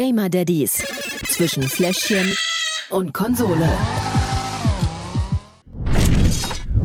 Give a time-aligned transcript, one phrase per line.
[0.00, 0.82] Gamer Daddies
[1.28, 2.34] zwischen Fläschchen
[2.88, 3.68] und Konsole.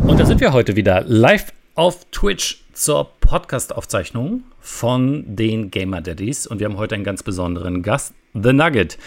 [0.05, 6.46] Und da sind wir heute wieder live auf Twitch zur Podcast-Aufzeichnung von den Gamer Daddies.
[6.46, 8.97] Und wir haben heute einen ganz besonderen Gast, The Nugget.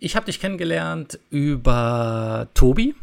[0.00, 2.94] Ich habe dich kennengelernt über Tobi.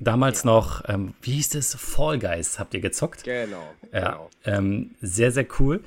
[0.00, 0.50] Damals ja.
[0.50, 1.76] noch, ähm, wie hieß es?
[1.76, 3.22] Fall Guys habt ihr gezockt?
[3.22, 3.72] Genau.
[3.92, 4.30] Ja, genau.
[4.44, 5.84] Ähm, sehr, sehr cool.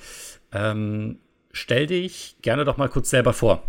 [0.53, 1.17] Ähm,
[1.51, 3.63] stell dich gerne doch mal kurz selber vor.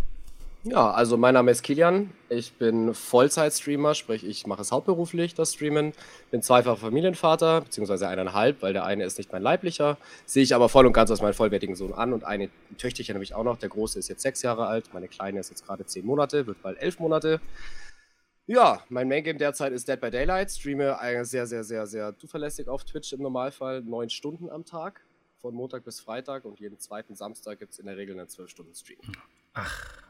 [0.63, 2.11] Ja, also mein Name ist Kilian.
[2.29, 5.93] Ich bin Vollzeit-Streamer, sprich ich mache es hauptberuflich, das Streamen.
[6.29, 9.97] Bin zweifacher Familienvater, beziehungsweise eineinhalb, weil der eine ist nicht mein leiblicher.
[10.27, 13.23] Sehe ich aber voll und ganz als meinen vollwertigen Sohn an und eine Töchterchen habe
[13.23, 13.57] ich auch noch.
[13.57, 16.61] Der große ist jetzt sechs Jahre alt, meine kleine ist jetzt gerade zehn Monate, wird
[16.61, 17.41] bald elf Monate.
[18.45, 20.51] Ja, mein Main Game derzeit ist Dead by Daylight.
[20.51, 25.01] Streame sehr, sehr, sehr, sehr zuverlässig auf Twitch im Normalfall neun Stunden am Tag,
[25.41, 28.49] von Montag bis Freitag und jeden zweiten Samstag gibt es in der Regel einen zwölf
[28.49, 28.99] Stunden Stream.
[29.53, 30.01] Ach,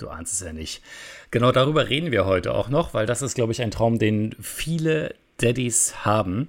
[0.00, 0.82] Du ahnst es ja nicht.
[1.30, 4.34] Genau darüber reden wir heute auch noch, weil das ist, glaube ich, ein Traum, den
[4.40, 6.48] viele Daddys haben.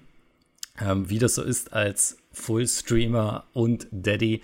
[0.79, 4.41] Ähm, wie das so ist, als Full-Streamer und Daddy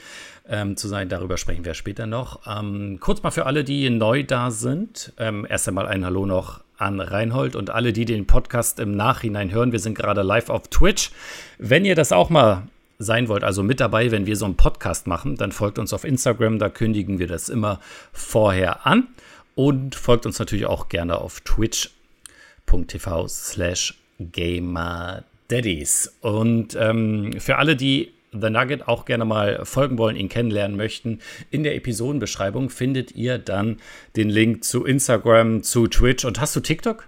[0.50, 2.46] ähm, zu sein, darüber sprechen wir später noch.
[2.46, 5.14] Ähm, kurz mal für alle, die neu da sind.
[5.18, 9.52] Ähm, erst einmal ein Hallo noch an Reinhold und alle, die den Podcast im Nachhinein
[9.52, 9.72] hören.
[9.72, 11.12] Wir sind gerade live auf Twitch.
[11.60, 12.68] Wenn ihr das auch mal
[13.00, 16.04] sein wollt, also mit dabei, wenn wir so einen Podcast machen, dann folgt uns auf
[16.04, 17.80] Instagram, da kündigen wir das immer
[18.12, 19.08] vorher an.
[19.56, 23.96] Und folgt uns natürlich auch gerne auf twitch.tv slash
[24.32, 26.14] gamerdaddies.
[26.22, 31.20] Und ähm, für alle, die The Nugget auch gerne mal folgen wollen, ihn kennenlernen möchten,
[31.50, 33.78] in der Episodenbeschreibung findet ihr dann
[34.16, 36.24] den Link zu Instagram, zu Twitch.
[36.26, 37.08] Und hast du TikTok?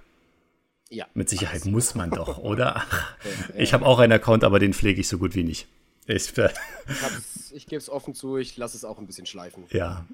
[0.90, 1.06] Ja.
[1.14, 2.84] Mit Sicherheit muss man doch, oder?
[3.58, 5.68] ich habe auch einen Account, aber den pflege ich so gut wie nicht.
[6.10, 6.34] Ich,
[7.54, 9.66] ich gebe es offen zu, ich lasse es auch ein bisschen schleifen.
[9.70, 10.08] Ja,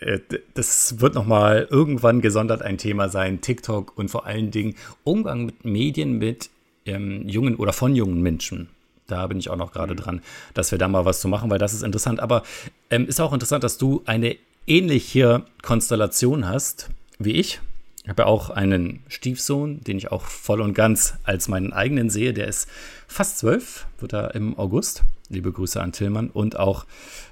[0.00, 0.18] äh,
[0.54, 5.64] das wird nochmal irgendwann gesondert ein Thema sein, TikTok und vor allen Dingen Umgang mit
[5.64, 6.50] Medien mit
[6.84, 8.70] ähm, jungen oder von jungen Menschen.
[9.06, 9.98] Da bin ich auch noch gerade mhm.
[9.98, 10.22] dran,
[10.54, 12.18] dass wir da mal was zu machen, weil das ist interessant.
[12.18, 12.42] Aber
[12.90, 17.60] ähm, ist auch interessant, dass du eine ähnliche Konstellation hast wie ich.
[18.02, 22.10] Ich habe ja auch einen Stiefsohn, den ich auch voll und ganz als meinen eigenen
[22.10, 22.32] sehe.
[22.32, 22.68] Der ist
[23.06, 25.04] fast zwölf, wird er im August.
[25.28, 26.30] Liebe Grüße an Tillmann.
[26.30, 26.86] Und auch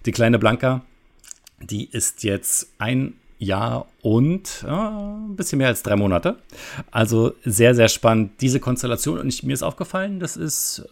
[0.06, 0.82] die kleine Blanca,
[1.60, 6.38] die ist jetzt ein Jahr und äh, ein bisschen mehr als drei Monate.
[6.90, 9.18] Also sehr, sehr spannend, diese Konstellation.
[9.18, 10.86] Und ich, mir ist aufgefallen, das ist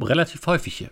[0.00, 0.90] relativ häufig hier,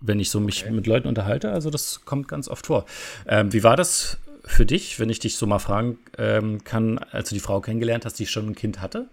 [0.00, 0.72] wenn ich so mich okay.
[0.72, 1.50] mit Leuten unterhalte.
[1.52, 2.86] Also das kommt ganz oft vor.
[3.26, 7.28] Ähm, wie war das für dich, wenn ich dich so mal fragen ähm, kann, als
[7.28, 9.06] du die Frau kennengelernt hast, die schon ein Kind hatte?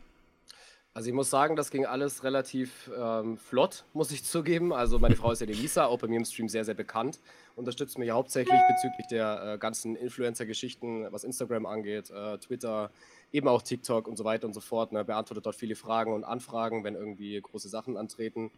[0.96, 4.72] Also ich muss sagen, das ging alles relativ ähm, flott, muss ich zugeben.
[4.72, 7.20] Also meine Frau ist ja die Lisa, auch bei mir im Stream sehr, sehr bekannt.
[7.58, 12.92] Unterstützt mich hauptsächlich bezüglich der äh, ganzen Influencer-Geschichten, was Instagram angeht, äh, Twitter,
[13.34, 14.94] eben auch TikTok und so weiter und so fort.
[14.94, 15.04] Ne?
[15.04, 18.50] Beantwortet dort viele Fragen und Anfragen, wenn irgendwie große Sachen antreten.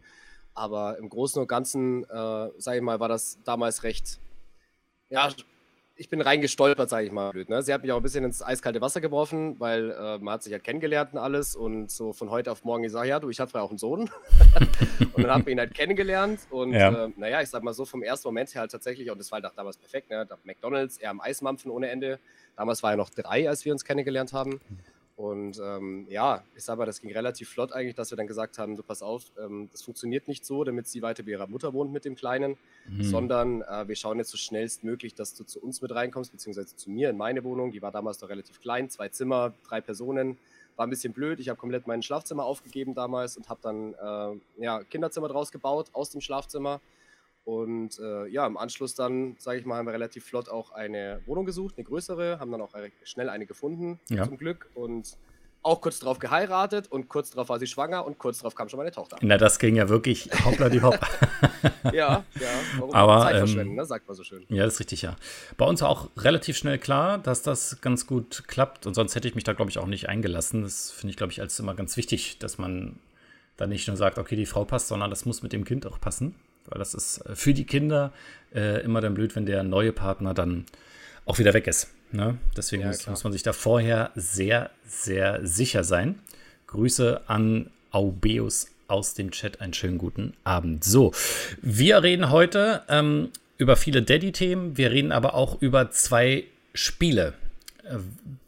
[0.53, 2.07] Aber im Großen und Ganzen, äh,
[2.59, 4.19] sage ich mal, war das damals recht
[5.09, 5.29] ja,
[5.97, 7.49] ich bin reingestolpert, sage ich mal blöd.
[7.49, 7.61] Ne?
[7.63, 10.53] Sie hat mich auch ein bisschen ins eiskalte Wasser geworfen, weil äh, man hat sich
[10.53, 13.53] halt kennengelernt und alles und so von heute auf morgen gesagt, ja, du, ich hatte
[13.55, 14.01] ja auch einen Sohn.
[15.13, 17.05] und dann haben wir ihn halt kennengelernt und ja.
[17.05, 19.41] äh, naja, ich sag mal so vom ersten Moment her halt tatsächlich, und das war
[19.41, 20.27] halt damals perfekt, ne?
[20.43, 22.19] McDonalds, er am Eismampfen ohne Ende.
[22.55, 24.59] Damals war er noch drei, als wir uns kennengelernt haben.
[25.17, 28.59] Und ähm, ja, ich sag mal, das ging relativ flott eigentlich, dass wir dann gesagt
[28.59, 31.73] haben, du pass auf, ähm, das funktioniert nicht so, damit sie weiter bei ihrer Mutter
[31.73, 32.55] wohnt mit dem Kleinen,
[32.87, 33.01] mhm.
[33.01, 36.91] sondern äh, wir schauen jetzt so schnellstmöglich, dass du zu uns mit reinkommst, beziehungsweise zu
[36.91, 37.71] mir in meine Wohnung.
[37.71, 40.37] Die war damals noch relativ klein, zwei Zimmer, drei Personen.
[40.75, 41.39] War ein bisschen blöd.
[41.39, 45.87] Ich habe komplett mein Schlafzimmer aufgegeben damals und habe dann äh, ja, Kinderzimmer draus gebaut
[45.93, 46.79] aus dem Schlafzimmer
[47.47, 51.21] und äh, ja, im Anschluss dann, sage ich mal, haben wir relativ flott auch eine
[51.25, 54.25] Wohnung gesucht, eine größere, haben dann auch schnell eine gefunden, ja.
[54.25, 54.69] zum Glück.
[54.73, 55.15] Und
[55.61, 58.79] auch kurz darauf geheiratet und kurz darauf war sie schwanger und kurz darauf kam schon
[58.79, 59.15] meine Tochter.
[59.21, 60.99] Na, das ging ja wirklich hoppla die hopp.
[61.85, 62.25] ja, ja.
[62.79, 63.85] Warum Aber, Zeit ähm, verschwenden, ne?
[63.85, 64.43] sagt man so schön.
[64.49, 65.15] Ja, das ist richtig, ja.
[65.55, 69.35] Bei uns auch relativ schnell klar, dass das ganz gut klappt und sonst hätte ich
[69.35, 70.63] mich da, glaube ich, auch nicht eingelassen.
[70.63, 72.99] Das finde ich, glaube ich, als immer ganz wichtig, dass man
[73.55, 76.01] dann nicht nur sagt, okay, die Frau passt, sondern das muss mit dem Kind auch
[76.01, 76.35] passen.
[76.67, 78.13] Weil das ist äh, für die Kinder
[78.53, 80.65] äh, immer dann blöd, wenn der neue Partner dann
[81.25, 81.89] auch wieder weg ist.
[82.11, 82.37] Ne?
[82.55, 86.19] Deswegen ja, muss, muss, man sich da vorher sehr, sehr sicher sein.
[86.67, 89.61] Grüße an Aubeus aus dem Chat.
[89.61, 90.83] Einen schönen guten Abend.
[90.83, 91.11] So,
[91.61, 94.77] wir reden heute ähm, über viele Daddy-Themen.
[94.77, 97.33] Wir reden aber auch über zwei Spiele.
[97.83, 97.97] Äh,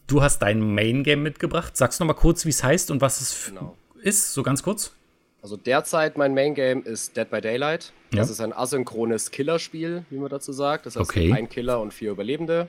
[0.07, 1.75] du hast dein Main-Game mitgebracht.
[1.75, 3.75] Sagst du noch mal kurz, wie es heißt und was es genau.
[4.01, 4.93] ist, so ganz kurz?
[5.41, 7.93] Also derzeit mein Main Game ist Dead by Daylight.
[8.11, 8.33] Das ja.
[8.33, 10.85] ist ein asynchrones Killerspiel, wie man dazu sagt.
[10.85, 11.31] Das heißt, okay.
[11.31, 12.67] ein Killer und vier Überlebende.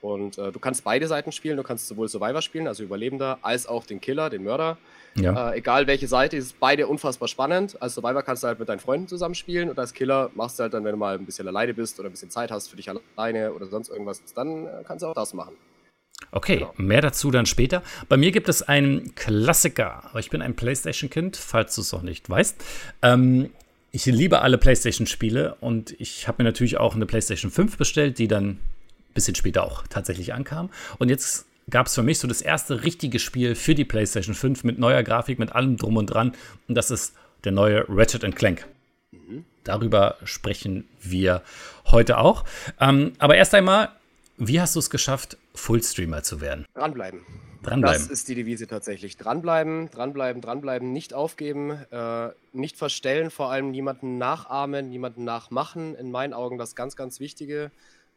[0.00, 1.56] Und äh, du kannst beide Seiten spielen.
[1.56, 4.76] Du kannst sowohl Survivor spielen, also Überlebender, als auch den Killer, den Mörder.
[5.16, 5.52] Ja.
[5.52, 7.80] Äh, egal welche Seite, ist beide unfassbar spannend.
[7.80, 10.74] Als Survivor kannst du halt mit deinen Freunden zusammenspielen und als Killer machst du halt
[10.74, 12.90] dann, wenn du mal ein bisschen alleine bist oder ein bisschen Zeit hast für dich
[13.16, 15.56] alleine oder sonst irgendwas, dann äh, kannst du auch das machen.
[16.30, 16.74] Okay, genau.
[16.76, 17.82] mehr dazu dann später.
[18.08, 20.10] Bei mir gibt es einen Klassiker.
[20.18, 22.62] Ich bin ein PlayStation-Kind, falls du es noch nicht weißt.
[23.02, 23.50] Ähm,
[23.92, 28.28] ich liebe alle PlayStation-Spiele und ich habe mir natürlich auch eine PlayStation 5 bestellt, die
[28.28, 28.58] dann
[29.14, 30.70] bisschen später auch tatsächlich ankam.
[30.98, 34.64] Und jetzt gab es für mich so das erste richtige Spiel für die PlayStation 5
[34.64, 36.32] mit neuer Grafik, mit allem drum und dran.
[36.68, 38.66] Und das ist der neue Ratchet Clank.
[39.12, 39.44] Mhm.
[39.62, 41.42] Darüber sprechen wir
[41.86, 42.44] heute auch.
[42.80, 43.88] Ähm, aber erst einmal,
[44.36, 46.66] wie hast du es geschafft, Fullstreamer zu werden?
[46.74, 47.20] Dranbleiben.
[47.62, 48.02] Dranbleiben.
[48.02, 49.16] Das ist die Devise tatsächlich.
[49.16, 55.94] Dranbleiben, dranbleiben, dranbleiben, nicht aufgeben, äh, nicht verstellen, vor allem niemanden nachahmen, niemanden nachmachen.
[55.94, 57.70] In meinen Augen das ganz, ganz Wichtige.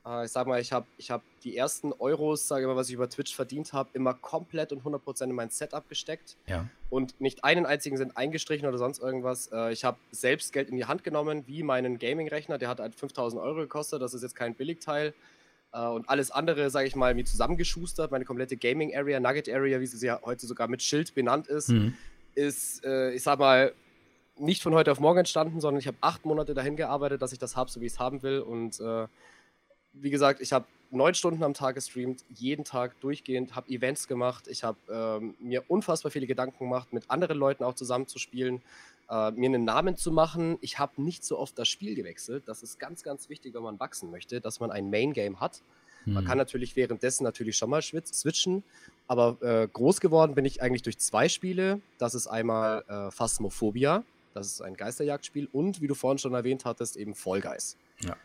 [0.05, 2.89] Äh, ich sag mal, ich habe ich hab die ersten Euros, sage ich mal, was
[2.89, 6.35] ich über Twitch verdient habe, immer komplett und 100% in mein Setup gesteckt.
[6.47, 6.65] Ja.
[6.89, 9.49] Und nicht einen einzigen sind eingestrichen oder sonst irgendwas.
[9.51, 12.57] Äh, ich habe selbst Geld in die Hand genommen, wie meinen Gaming-Rechner.
[12.57, 14.01] Der hat halt 5000 Euro gekostet.
[14.01, 15.13] Das ist jetzt kein Billigteil.
[15.71, 18.11] Äh, und alles andere, sage ich mal, mir zusammengeschustert.
[18.11, 21.93] Meine komplette Gaming-Area, Nugget-Area, wie sie ja heute sogar mit Schild benannt ist, mhm.
[22.35, 23.73] ist, ich sag mal,
[24.39, 27.39] nicht von heute auf morgen entstanden, sondern ich habe acht Monate dahin gearbeitet, dass ich
[27.39, 28.39] das habe, so wie ich es haben will.
[28.39, 29.07] Und äh,
[29.93, 34.47] wie gesagt, ich habe neun Stunden am Tag gestreamt, jeden Tag durchgehend, habe Events gemacht,
[34.47, 38.61] ich habe ähm, mir unfassbar viele Gedanken gemacht, mit anderen Leuten auch zusammenzuspielen,
[39.09, 40.57] äh, mir einen Namen zu machen.
[40.62, 42.44] Ich habe nicht so oft das Spiel gewechselt.
[42.48, 45.62] Das ist ganz, ganz wichtig, wenn man wachsen möchte, dass man ein Main-Game hat.
[46.06, 46.13] Mhm.
[46.13, 48.63] Man kann natürlich währenddessen natürlich schon mal switchen,
[49.07, 51.81] aber äh, groß geworden bin ich eigentlich durch zwei Spiele.
[51.98, 56.65] Das ist einmal äh, Phasmophobia, das ist ein Geisterjagdspiel und, wie du vorhin schon erwähnt
[56.65, 57.77] hattest, eben Fall Guys.
[58.01, 58.15] Ja.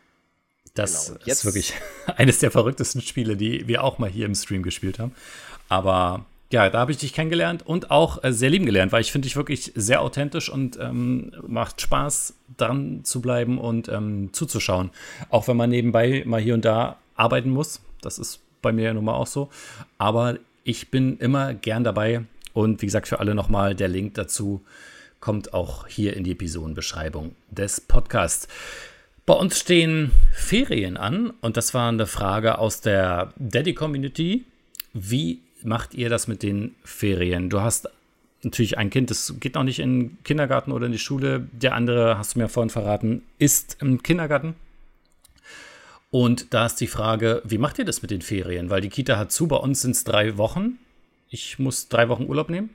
[0.74, 1.20] Das genau.
[1.26, 1.74] ist wirklich
[2.16, 5.14] eines der verrücktesten Spiele, die wir auch mal hier im Stream gespielt haben.
[5.68, 9.10] Aber ja, da habe ich dich kennengelernt und auch äh, sehr lieben gelernt, weil ich
[9.10, 14.90] finde dich wirklich sehr authentisch und ähm, macht Spaß, dran zu bleiben und ähm, zuzuschauen.
[15.30, 17.80] Auch wenn man nebenbei mal hier und da arbeiten muss.
[18.02, 19.48] Das ist bei mir ja nun mal auch so.
[19.96, 22.24] Aber ich bin immer gern dabei.
[22.52, 24.62] Und wie gesagt, für alle nochmal der Link dazu
[25.20, 28.46] kommt auch hier in die Episodenbeschreibung des Podcasts.
[29.24, 34.44] Bei uns stehen Ferien an und das war eine Frage aus der Daddy-Community.
[34.92, 37.50] Wie macht ihr das mit den Ferien?
[37.50, 37.88] Du hast
[38.42, 41.48] natürlich ein Kind, das geht noch nicht in den Kindergarten oder in die Schule.
[41.52, 44.54] Der andere, hast du mir vorhin verraten, ist im Kindergarten.
[46.10, 48.68] Und da ist die Frage, wie macht ihr das mit den Ferien?
[48.68, 50.78] Weil die Kita hat zu, bei uns sind es drei Wochen.
[51.30, 52.74] Ich muss drei Wochen Urlaub nehmen.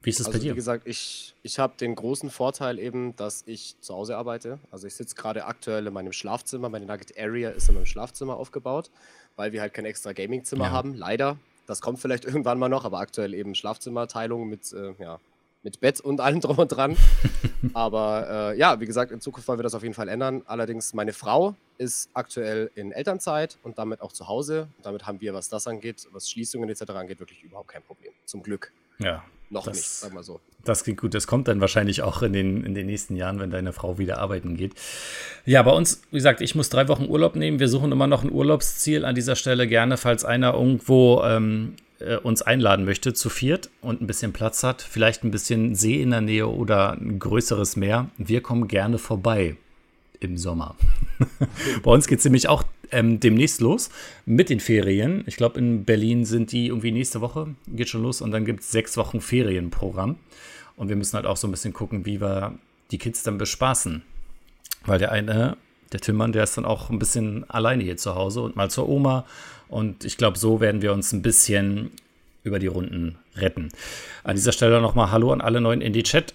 [0.00, 0.52] Wie ist es also, bei dir?
[0.52, 4.58] Wie gesagt, ich, ich habe den großen Vorteil eben, dass ich zu Hause arbeite.
[4.70, 6.68] Also ich sitze gerade aktuell in meinem Schlafzimmer.
[6.68, 8.90] Meine Nugget Area ist in meinem Schlafzimmer aufgebaut,
[9.34, 10.70] weil wir halt kein extra Gamingzimmer ja.
[10.70, 10.94] haben.
[10.94, 11.36] Leider.
[11.66, 15.18] Das kommt vielleicht irgendwann mal noch, aber aktuell eben Schlafzimmerteilung mit, äh, ja,
[15.62, 16.96] mit Bett und allem drum und dran.
[17.74, 20.42] aber äh, ja, wie gesagt, in Zukunft wollen wir das auf jeden Fall ändern.
[20.46, 24.68] Allerdings, meine Frau ist aktuell in Elternzeit und damit auch zu Hause.
[24.76, 26.90] Und damit haben wir, was das angeht, was Schließungen etc.
[26.90, 28.12] angeht, wirklich überhaupt kein Problem.
[28.24, 28.72] Zum Glück.
[28.98, 30.40] Ja, noch das, nicht, sag mal so.
[30.64, 31.14] Das klingt gut.
[31.14, 34.18] Das kommt dann wahrscheinlich auch in den, in den nächsten Jahren, wenn deine Frau wieder
[34.18, 34.74] arbeiten geht.
[35.44, 37.60] Ja, bei uns, wie gesagt, ich muss drei Wochen Urlaub nehmen.
[37.60, 39.66] Wir suchen immer noch ein Urlaubsziel an dieser Stelle.
[39.66, 44.62] Gerne, falls einer irgendwo ähm, äh, uns einladen möchte, zu viert und ein bisschen Platz
[44.62, 48.10] hat, vielleicht ein bisschen See in der Nähe oder ein größeres Meer.
[48.18, 49.56] Wir kommen gerne vorbei
[50.20, 50.76] im Sommer.
[51.82, 53.90] Bei uns geht es nämlich auch ähm, demnächst los
[54.24, 55.24] mit den Ferien.
[55.26, 58.60] Ich glaube, in Berlin sind die irgendwie nächste Woche, geht schon los und dann gibt
[58.60, 60.16] es sechs Wochen Ferienprogramm.
[60.76, 62.58] Und wir müssen halt auch so ein bisschen gucken, wie wir
[62.90, 64.02] die Kids dann bespaßen.
[64.84, 65.56] Weil der eine,
[65.92, 68.88] der Tillmann, der ist dann auch ein bisschen alleine hier zu Hause und mal zur
[68.88, 69.26] Oma.
[69.68, 71.90] Und ich glaube, so werden wir uns ein bisschen
[72.44, 73.70] über die Runden retten.
[74.22, 76.34] An dieser Stelle nochmal Hallo an alle neuen in die Chat.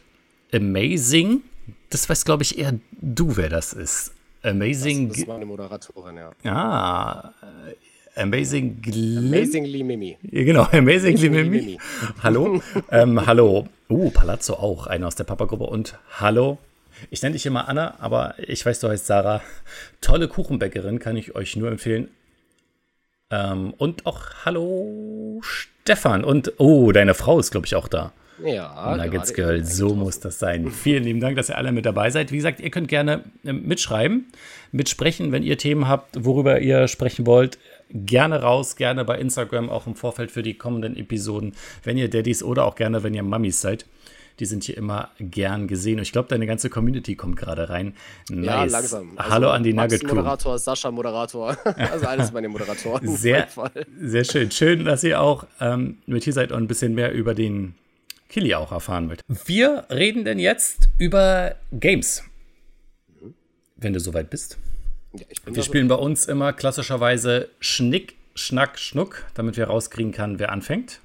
[0.54, 1.42] Amazing
[1.90, 4.14] das weiß, glaube ich, eher du, wer das ist.
[4.44, 5.10] Amazing.
[5.10, 6.32] Das, das war eine Moderatorin, ja.
[6.44, 7.34] Ah,
[8.16, 8.82] Amazing
[9.18, 10.18] Amazingly Mimi.
[10.22, 11.50] Genau, Amazingly Mimi.
[11.50, 11.78] Mimi.
[12.24, 12.62] Hallo.
[12.92, 13.68] ähm, hallo.
[13.90, 15.66] Uh, Palazzo auch, einer aus der Papa-Gruppe.
[15.66, 16.58] Und hallo.
[17.10, 19.42] Ich nenne dich immer Anna, aber ich weiß, du heißt Sarah.
[20.02, 22.10] Tolle Kuchenbäckerin, kann ich euch nur empfehlen.
[23.30, 26.24] Ähm, und auch hallo Stefan.
[26.24, 28.12] Und oh, deine Frau ist, glaube ich, auch da.
[28.44, 30.72] Ja, Nuggets Girl, so muss das sein.
[30.72, 32.32] Vielen lieben Dank, dass ihr alle mit dabei seid.
[32.32, 34.28] Wie gesagt, ihr könnt gerne ähm, mitschreiben,
[34.72, 37.58] mitsprechen, wenn ihr Themen habt, worüber ihr sprechen wollt.
[37.90, 42.42] Gerne raus, gerne bei Instagram, auch im Vorfeld für die kommenden Episoden, wenn ihr Daddys
[42.42, 43.86] oder auch gerne, wenn ihr Mummies seid.
[44.40, 45.98] Die sind hier immer gern gesehen.
[45.98, 47.94] Und ich glaube, deine ganze Community kommt gerade rein.
[48.30, 48.46] Nice.
[48.46, 49.12] Ja, langsam.
[49.18, 50.16] Also Hallo an die Max Nugget Crew.
[50.16, 51.58] Moderator, Sascha Moderator.
[51.92, 53.08] Also alles meine Moderatoren.
[53.08, 53.48] Sehr,
[54.00, 54.50] sehr schön.
[54.50, 57.76] Schön, dass ihr auch ähm, mit hier seid und ein bisschen mehr über den
[58.32, 59.22] Killy auch erfahren wollt.
[59.28, 62.24] Wir reden denn jetzt über Games.
[63.76, 64.58] Wenn du soweit bist.
[65.14, 70.14] Ja, ich bin Wir spielen bei uns immer klassischerweise Schnick, Schnack, Schnuck, damit wir rauskriegen
[70.14, 71.02] kann, wer anfängt.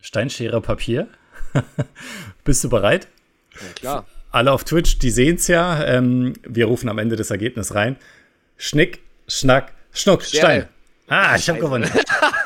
[0.00, 1.08] Steinschere, Papier.
[2.44, 3.08] Bist du bereit?
[3.52, 4.06] Ja, klar.
[4.30, 5.84] Alle auf Twitch, die sehen es ja.
[5.84, 7.96] Ähm, wir rufen am Ende das Ergebnis rein.
[8.56, 10.40] Schnick, Schnack, Schnuck, Schere.
[10.40, 10.68] Stein.
[11.08, 11.90] Ah, ich habe gewonnen.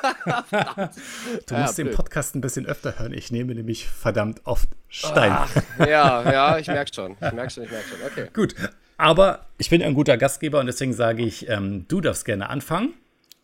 [1.46, 1.96] du Ja, musst den blöd.
[1.96, 3.12] Podcast ein bisschen öfter hören.
[3.12, 5.36] Ich nehme nämlich verdammt oft Stein.
[5.78, 7.12] Ja, ja, ich merke schon.
[7.12, 7.98] Ich merke schon, ich merke schon.
[8.06, 8.30] Okay.
[8.32, 8.54] Gut,
[8.96, 12.94] aber ich bin ein guter Gastgeber und deswegen sage ich, ähm, du darfst gerne anfangen.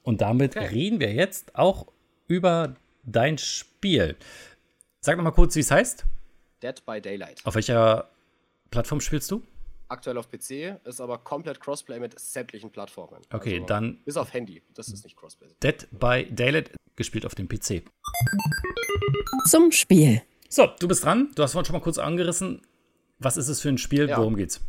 [0.03, 0.67] Und damit Okay.
[0.67, 1.87] reden wir jetzt auch
[2.27, 4.17] über dein Spiel.
[5.01, 6.05] Sag noch mal kurz, wie es heißt.
[6.63, 7.41] Dead by Daylight.
[7.45, 8.09] Auf welcher
[8.71, 9.43] Plattform spielst du?
[9.93, 13.21] Aktuell auf PC, ist aber komplett Crossplay mit sämtlichen Plattformen.
[13.31, 14.63] Okay, also, dann- Bis auf Handy.
[14.73, 15.49] Das ist nicht Crossplay.
[15.63, 17.83] Dead by Daylight, gespielt auf dem PC.
[19.51, 20.23] Zum Spiel.
[20.49, 21.31] So, du bist dran.
[21.35, 22.63] Du hast vorhin schon mal kurz angerissen.
[23.19, 24.09] Was ist es für ein Spiel?
[24.09, 24.17] Ja.
[24.17, 24.63] Worum geht's?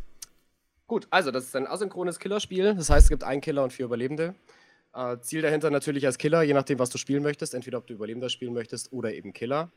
[0.87, 2.75] Gut, also das ist ein asynchrones Killerspiel.
[2.75, 4.35] Das heißt, es gibt einen Killer und vier Überlebende.
[4.93, 7.93] Äh, Ziel dahinter natürlich als Killer, je nachdem, was du spielen möchtest, entweder ob du
[7.93, 9.71] Überlebender spielen möchtest oder eben Killer,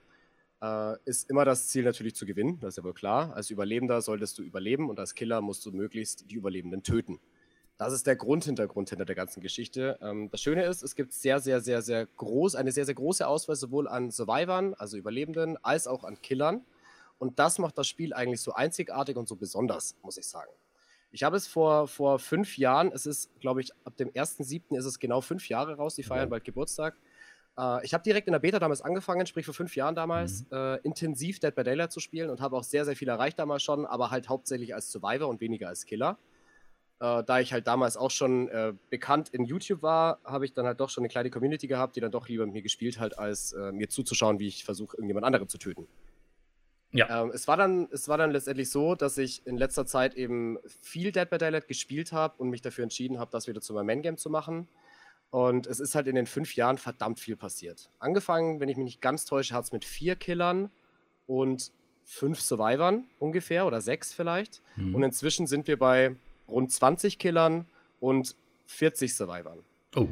[0.62, 2.58] äh, ist immer das Ziel natürlich zu gewinnen.
[2.60, 3.34] Das ist ja wohl klar.
[3.34, 7.20] Als Überlebender solltest du überleben und als Killer musst du möglichst die Überlebenden töten.
[7.78, 9.98] Das ist der Grundhintergrund hinter der ganzen Geschichte.
[10.00, 13.26] Ähm, das Schöne ist, es gibt sehr, sehr, sehr, sehr groß, eine sehr, sehr große
[13.26, 16.64] Auswahl sowohl an Survivern, also Überlebenden, als auch an Killern.
[17.18, 20.50] Und das macht das Spiel eigentlich so einzigartig und so besonders, muss ich sagen.
[21.12, 24.76] Ich habe es vor, vor fünf Jahren, es ist, glaube ich, ab dem 1.7.
[24.76, 26.96] ist es genau fünf Jahre raus, die feiern bald Geburtstag.
[27.58, 30.80] Äh, ich habe direkt in der Beta damals angefangen, sprich vor fünf Jahren damals, äh,
[30.82, 33.86] intensiv Dead by Daylight zu spielen und habe auch sehr, sehr viel erreicht damals schon,
[33.86, 36.18] aber halt hauptsächlich als Survivor und weniger als Killer.
[36.98, 40.64] Äh, da ich halt damals auch schon äh, bekannt in YouTube war, habe ich dann
[40.64, 43.18] halt doch schon eine kleine Community gehabt, die dann doch lieber mit mir gespielt hat,
[43.18, 45.86] als äh, mir zuzuschauen, wie ich versuche, irgendjemand anderen zu töten.
[46.92, 47.22] Ja.
[47.22, 50.58] Ähm, es, war dann, es war dann letztendlich so, dass ich in letzter Zeit eben
[50.80, 53.86] viel Dead by Daylight gespielt habe und mich dafür entschieden habe, das wieder zu meinem
[53.86, 54.66] Main-Game zu machen.
[55.30, 57.90] Und es ist halt in den fünf Jahren verdammt viel passiert.
[57.98, 60.70] Angefangen, wenn ich mich nicht ganz täusche, hat es mit vier Killern
[61.26, 61.72] und
[62.04, 64.62] fünf Survivern ungefähr oder sechs vielleicht.
[64.76, 64.94] Mhm.
[64.94, 66.14] Und inzwischen sind wir bei
[66.48, 67.66] rund 20 Killern
[68.00, 69.58] und 40 Survivern.
[69.96, 70.08] Oh,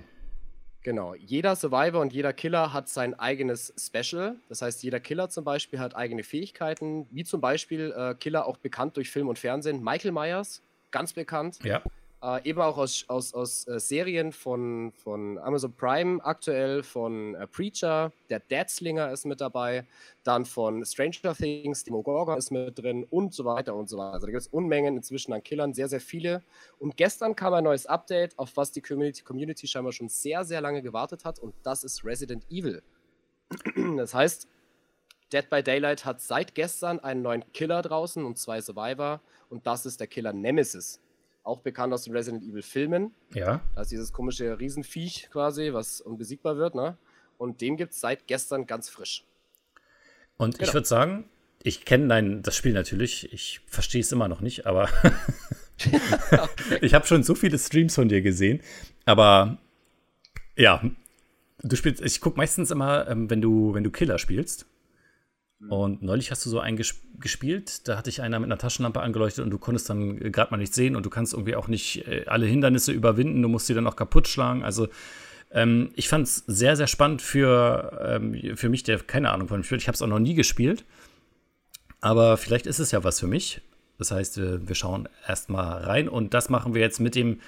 [0.85, 1.15] Genau.
[1.15, 4.37] Jeder Survivor und jeder Killer hat sein eigenes Special.
[4.51, 8.59] Das heißt, jeder Killer zum Beispiel hat eigene Fähigkeiten, wie zum Beispiel äh, Killer auch
[8.59, 9.83] bekannt durch Film und Fernsehen.
[9.83, 11.59] Michael Myers, ganz bekannt.
[11.65, 11.83] ja.
[12.25, 17.47] Äh, eben auch aus, aus, aus äh, Serien von, von Amazon Prime aktuell, von äh,
[17.47, 19.87] Preacher, der Deadslinger ist mit dabei,
[20.23, 24.15] dann von Stranger Things, Demogorgon ist mit drin und so weiter und so weiter.
[24.15, 26.43] Also da gibt es Unmengen inzwischen an Killern, sehr, sehr viele.
[26.79, 30.63] Und gestern kam ein neues Update, auf was die Community, Community scheinbar schon sehr, sehr
[30.63, 32.83] lange gewartet hat und das ist Resident Evil.
[33.99, 34.49] das heißt,
[35.31, 39.85] Dead by Daylight hat seit gestern einen neuen Killer draußen und zwei Survivor und das
[39.85, 41.04] ist der Killer Nemesis.
[41.45, 43.15] Auch bekannt aus den Resident Evil Filmen.
[43.35, 43.61] Ja.
[43.77, 46.97] Das ist dieses komische Riesenviech quasi, was unbesiegbar wird, ne?
[47.39, 49.25] Und den gibt es seit gestern ganz frisch.
[50.37, 50.75] Und ich Genau.
[50.75, 51.25] würde sagen,
[51.63, 53.33] ich kenne dein das Spiel natürlich.
[53.33, 54.89] Ich verstehe es immer noch nicht, aber
[56.81, 58.61] ich habe schon so viele Streams von dir gesehen.
[59.05, 59.59] Aber
[60.57, 60.83] ja,
[61.63, 62.03] du spielst.
[62.03, 64.67] Ich gucke meistens immer, ähm, wenn du wenn du Killer spielst.
[65.69, 69.01] Und neulich hast du so einen ges gespielt, da hatte ich einer mit einer Taschenlampe
[69.01, 72.07] angeleuchtet und du konntest dann gerade mal nicht sehen und du kannst irgendwie auch nicht
[72.07, 74.63] äh, alle Hindernisse überwinden, du musst sie dann auch kaputt schlagen.
[74.63, 74.89] Also
[75.53, 79.61] ähm, ich fand es sehr, sehr spannend für, ähm, für mich, der keine Ahnung von
[79.61, 79.79] dem Spiel.
[79.79, 80.85] Ich habe es auch noch nie gespielt.
[82.01, 83.63] Aber vielleicht ist es ja was für mich.
[83.97, 87.41] Das heißt, wir, wir schauen erstmal rein und das machen wir jetzt mit dem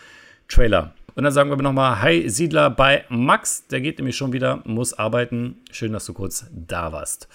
[0.49, 0.95] Trailer.
[1.15, 3.67] Und dann sagen wir nochmal Hi Siedler bei Max.
[3.67, 5.57] Der geht nämlich schon wieder, muss arbeiten.
[5.73, 7.29] Schön, dass du kurz da warst.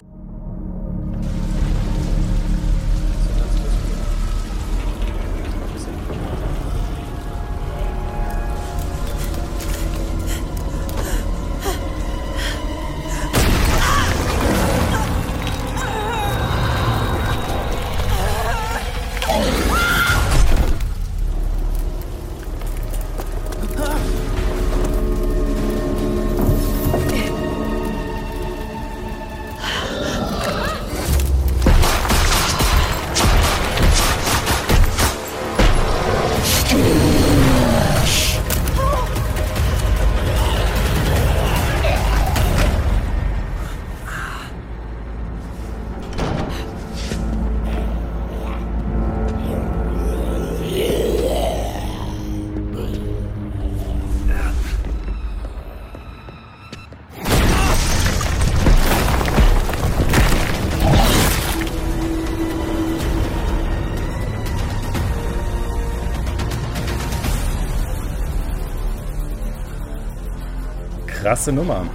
[71.32, 71.90] Krasse Nummer.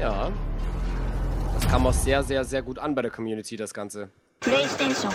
[0.00, 0.32] Ja.
[1.54, 4.10] Das kam auch sehr, sehr, sehr gut an bei der Community, das Ganze.
[4.40, 5.12] PlayStation.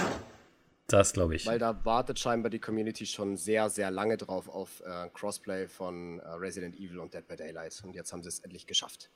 [0.88, 1.46] Das glaube ich.
[1.46, 6.20] Weil da wartet scheinbar die Community schon sehr, sehr lange drauf auf äh, Crossplay von
[6.20, 7.82] äh, Resident Evil und Dead by Daylight.
[7.84, 9.10] Und jetzt haben sie es endlich geschafft.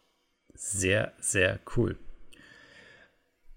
[0.54, 1.98] Sehr, sehr cool.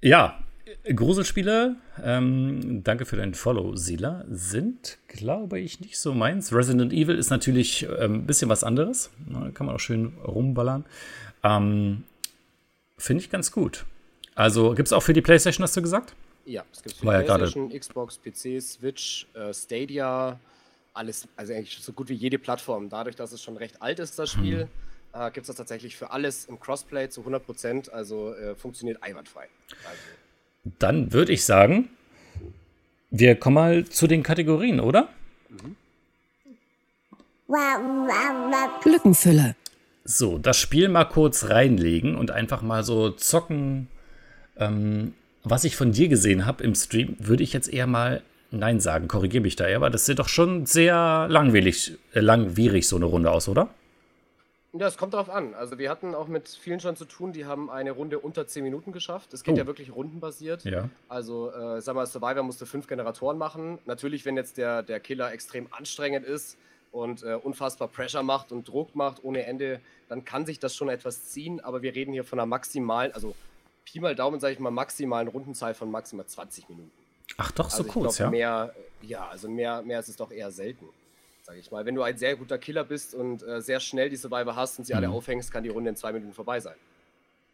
[0.00, 0.44] Ja,
[0.94, 6.52] Gruselspiele, ähm, danke für dein Follow, Sila, sind, glaube ich, nicht so meins.
[6.52, 9.10] Resident Evil ist natürlich ein ähm, bisschen was anderes.
[9.26, 10.84] Da kann man auch schön rumballern.
[11.42, 12.04] Ähm,
[12.96, 13.84] Finde ich ganz gut.
[14.34, 16.14] Also gibt es auch für die PlayStation, hast du gesagt?
[16.44, 20.38] Ja, es gibt für War PlayStation, ja Xbox, PC, Switch, äh, Stadia,
[20.94, 22.88] alles, also eigentlich so gut wie jede Plattform.
[22.88, 24.68] Dadurch, dass es schon recht alt ist, das Spiel,
[25.12, 25.20] hm.
[25.20, 29.48] äh, gibt es das tatsächlich für alles im Crossplay zu 100%, also äh, funktioniert einwandfrei.
[29.84, 30.02] Also,
[30.64, 31.88] dann würde ich sagen,
[33.10, 35.08] wir kommen mal zu den Kategorien, oder?
[38.82, 39.56] Glückenfülle.
[40.04, 43.88] So, das Spiel mal kurz reinlegen und einfach mal so zocken.
[44.56, 48.80] Ähm, was ich von dir gesehen habe im Stream, würde ich jetzt eher mal Nein
[48.80, 49.08] sagen.
[49.08, 53.30] Korrigiere mich da, aber das sieht doch schon sehr langwierig, äh, langwierig so eine Runde
[53.30, 53.68] aus, oder?
[54.72, 55.54] Ja, es kommt darauf an.
[55.54, 58.62] Also wir hatten auch mit vielen schon zu tun, die haben eine Runde unter 10
[58.62, 59.32] Minuten geschafft.
[59.32, 59.58] Es geht oh.
[59.58, 60.64] ja wirklich rundenbasiert.
[60.64, 60.90] Ja.
[61.08, 63.78] Also, äh, sag mal, Survivor musste fünf Generatoren machen.
[63.86, 66.58] Natürlich, wenn jetzt der, der Killer extrem anstrengend ist
[66.92, 70.90] und äh, unfassbar Pressure macht und Druck macht ohne Ende, dann kann sich das schon
[70.90, 71.60] etwas ziehen.
[71.60, 73.34] Aber wir reden hier von einer maximalen, also
[73.86, 76.90] Pi mal Daumen, sage ich mal, maximalen Rundenzahl von maximal 20 Minuten.
[77.38, 78.30] Ach doch, so also kurz, glaub, ja?
[78.30, 80.88] Mehr, ja, also mehr, mehr ist es doch eher selten
[81.48, 81.86] sage ich mal.
[81.86, 84.84] Wenn du ein sehr guter Killer bist und äh, sehr schnell die Survivor hast und
[84.84, 84.98] sie mhm.
[84.98, 86.76] alle aufhängst, kann die Runde in zwei Minuten vorbei sein.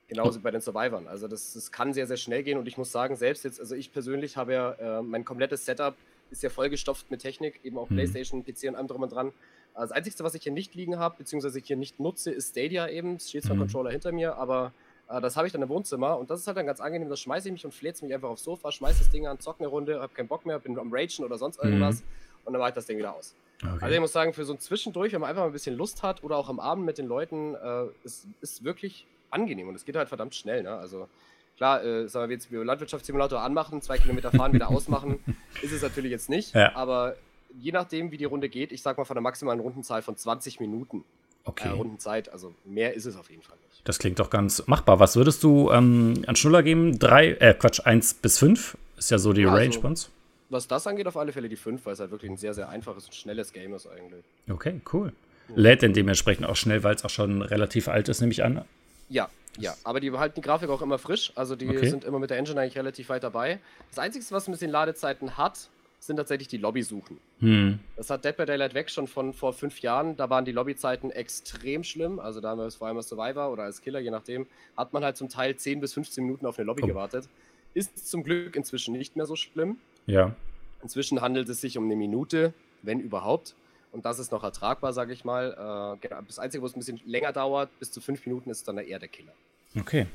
[0.09, 1.07] Genauso bei den Survivern.
[1.07, 3.75] Also das, das kann sehr, sehr schnell gehen und ich muss sagen, selbst jetzt, also
[3.77, 5.95] ich persönlich habe ja, äh, mein komplettes Setup
[6.31, 7.95] ist ja vollgestopft mit Technik, eben auch mhm.
[7.95, 9.33] Playstation, PC und allem drum und dran.
[9.75, 12.89] Das Einzige, was ich hier nicht liegen habe, beziehungsweise ich hier nicht nutze, ist Stadia
[12.89, 13.17] eben.
[13.17, 13.61] Es steht zwar mhm.
[13.61, 14.73] Controller hinter mir, aber
[15.09, 17.09] äh, das habe ich dann im Wohnzimmer und das ist halt dann ganz angenehm.
[17.09, 19.61] Da schmeiße ich mich und fläze mich einfach aufs Sofa, schmeiße das Ding an, zocke
[19.61, 22.07] eine Runde, habe keinen Bock mehr, bin am Ragen oder sonst irgendwas mhm.
[22.45, 23.35] und dann mache ich das Ding wieder aus.
[23.65, 23.85] Okay.
[23.85, 26.03] Also ich muss sagen, für so ein Zwischendurch, wenn man einfach mal ein bisschen Lust
[26.03, 29.85] hat oder auch am Abend mit den Leuten, äh, ist, ist wirklich angenehm und es
[29.85, 30.63] geht halt verdammt schnell.
[30.63, 30.71] Ne?
[30.71, 31.09] Also
[31.57, 35.19] klar, äh, sagen wir jetzt wie Landwirtschaftssimulator anmachen, zwei Kilometer fahren, wieder ausmachen,
[35.63, 36.55] ist es natürlich jetzt nicht.
[36.55, 36.75] Ja.
[36.77, 37.17] Aber
[37.59, 40.61] je nachdem, wie die Runde geht, ich sag mal von der maximalen Rundenzahl von 20
[40.61, 41.05] Minuten.
[41.47, 41.69] Okay.
[41.69, 43.83] Äh, Rundenzeit, also mehr ist es auf jeden Fall nicht.
[43.85, 44.99] Das klingt doch ganz machbar.
[44.99, 46.99] Was würdest du ähm, an Schnuller geben?
[46.99, 50.11] Drei, äh, Quatsch, eins bis fünf ist ja so die ja, Range also, bei uns
[50.51, 52.69] was das angeht, auf alle Fälle die 5, weil es halt wirklich ein sehr, sehr
[52.69, 54.25] einfaches und schnelles Game ist eigentlich.
[54.51, 55.13] Okay, cool.
[55.55, 58.65] Lädt denn dementsprechend auch schnell, weil es auch schon relativ alt ist, nehme ich an?
[59.09, 59.29] Ja,
[59.59, 59.75] ja.
[59.85, 61.33] Aber die behalten die Grafik auch immer frisch.
[61.35, 61.89] Also die okay.
[61.89, 63.59] sind immer mit der Engine eigentlich relativ weit dabei.
[63.91, 65.69] Das Einzige, was ein bisschen Ladezeiten hat,
[66.01, 67.19] sind tatsächlich die Lobbysuchen.
[67.41, 67.79] Hm.
[67.97, 70.17] Das hat Dead by Daylight weg schon von vor fünf Jahren.
[70.17, 72.19] Da waren die Lobbyzeiten extrem schlimm.
[72.19, 74.93] Also da haben wir es vor allem als Survivor oder als Killer, je nachdem, hat
[74.93, 76.89] man halt zum Teil 10 bis 15 Minuten auf eine Lobby oh.
[76.89, 77.29] gewartet.
[77.73, 79.79] Ist zum Glück inzwischen nicht mehr so schlimm.
[80.07, 80.35] Ja.
[80.83, 83.55] Inzwischen handelt es sich um eine Minute, wenn überhaupt.
[83.91, 85.99] Und das ist noch ertragbar, sage ich mal.
[86.03, 88.79] Äh, das Einzige, wo es ein bisschen länger dauert, bis zu fünf Minuten, ist dann
[88.79, 89.33] eher der Killer.
[89.79, 90.07] Okay.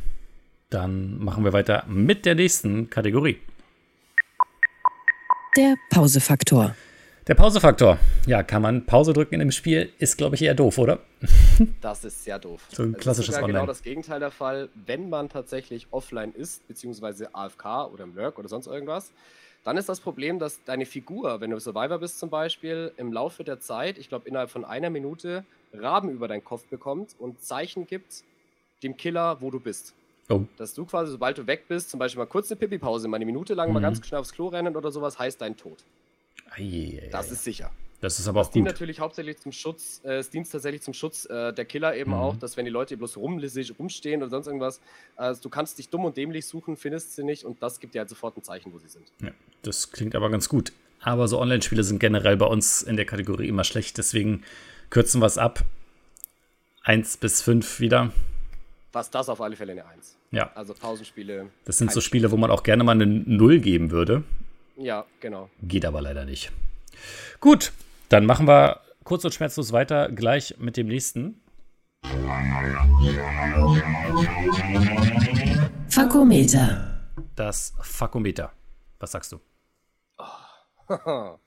[0.70, 3.40] Dann machen wir weiter mit der nächsten Kategorie.
[5.58, 6.76] Der Pausefaktor.
[7.28, 7.98] Der Pausefaktor.
[8.28, 11.00] Ja, kann man Pause drücken in dem Spiel, ist, glaube ich, eher doof, oder?
[11.82, 12.68] Das ist sehr doof.
[12.72, 16.34] So ein klassisches das ist ja genau das Gegenteil der Fall, wenn man tatsächlich offline
[16.34, 19.12] ist, beziehungsweise AFK oder im Lurk oder sonst irgendwas
[19.64, 23.44] dann ist das Problem, dass deine Figur, wenn du Survivor bist zum Beispiel, im Laufe
[23.44, 25.44] der Zeit, ich glaube innerhalb von einer Minute,
[25.74, 28.24] Raben über deinen Kopf bekommt und Zeichen gibt
[28.84, 29.94] dem Killer, wo du bist.
[30.30, 30.46] Oh.
[30.58, 33.26] Dass du quasi, sobald du weg bist, zum Beispiel mal kurz eine Pipi-Pause, mal eine
[33.26, 33.74] Minute lang mhm.
[33.76, 35.84] mal ganz schnell aufs Klo rennen oder sowas, heißt dein Tod.
[36.52, 37.72] Ei, das ist sicher.
[38.02, 40.94] Das ist aber auch das dient natürlich hauptsächlich zum Schutz, äh, es dient tatsächlich zum
[40.94, 42.18] Schutz äh, der Killer eben mhm.
[42.18, 44.80] auch, dass wenn die Leute bloß rumlissig rumstehen oder sonst irgendwas,
[45.18, 48.00] äh, du kannst dich dumm und dämlich suchen, findest sie nicht und das gibt dir
[48.00, 49.06] halt sofort ein Zeichen, wo sie sind.
[49.22, 49.32] Ja,
[49.64, 50.72] das klingt aber ganz gut.
[51.02, 54.44] Aber so Online-Spiele sind generell bei uns in der Kategorie immer schlecht, deswegen
[54.90, 55.64] kürzen wir es ab.
[56.84, 58.12] Eins bis fünf wieder.
[58.94, 60.18] Was das auf alle Fälle eine Eins.
[60.32, 60.52] Ja.
[60.56, 61.50] Also Pausenspiele.
[61.66, 64.24] Das sind so Spiele, wo man auch gerne mal eine Null geben würde.
[64.78, 65.50] Ja, genau.
[65.62, 66.52] Geht aber leider nicht.
[67.40, 67.72] Gut,
[68.10, 71.42] dann machen wir kurz und schmerzlos weiter, gleich mit dem nächsten.
[75.90, 77.08] Fakometer.
[77.36, 78.52] Das Fakometer.
[79.00, 79.40] Was sagst du?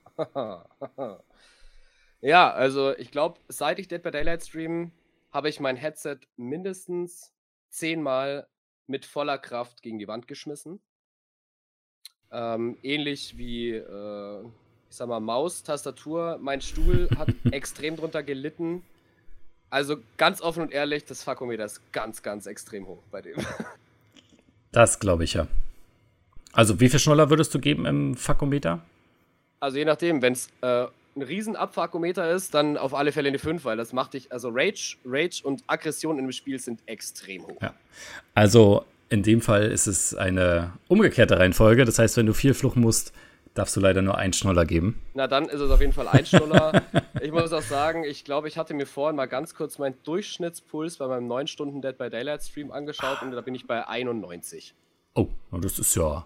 [2.21, 4.91] ja, also ich glaube, seit ich Dead by Daylight stream,
[5.31, 7.33] habe ich mein Headset mindestens
[7.69, 8.47] zehnmal
[8.87, 10.79] mit voller Kraft gegen die Wand geschmissen.
[12.31, 14.45] Ähm, ähnlich wie äh,
[14.93, 16.37] ich sag mal, Maus, Tastatur.
[16.39, 18.83] Mein Stuhl hat extrem drunter gelitten.
[19.71, 23.33] Also ganz offen und ehrlich, das Fakometer ist ganz, ganz extrem hoch bei dem.
[24.71, 25.47] Das glaube ich ja.
[26.51, 28.81] Also wie viel Schnuller würdest du geben im Fakometer?
[29.59, 33.39] Also je nachdem, wenn es äh, ein riesen Abfakometer ist, dann auf alle Fälle eine
[33.39, 37.59] 5, weil das macht dich, also Rage, Rage und Aggression im Spiel sind extrem hoch.
[37.63, 37.73] Ja.
[38.35, 41.83] Also in dem Fall ist es eine umgekehrte Reihenfolge.
[41.83, 43.11] Das heißt, wenn du viel fluchen musst,
[43.53, 45.01] darfst du leider nur einen Schnuller geben.
[45.13, 46.81] Na, dann ist es auf jeden Fall ein Schnuller.
[47.21, 50.97] ich muss auch sagen, ich glaube, ich hatte mir vorhin mal ganz kurz meinen Durchschnittspuls
[50.97, 54.73] bei meinem 9 Stunden Dead by Daylight Stream angeschaut und da bin ich bei 91.
[55.15, 56.25] Oh, das ist ja.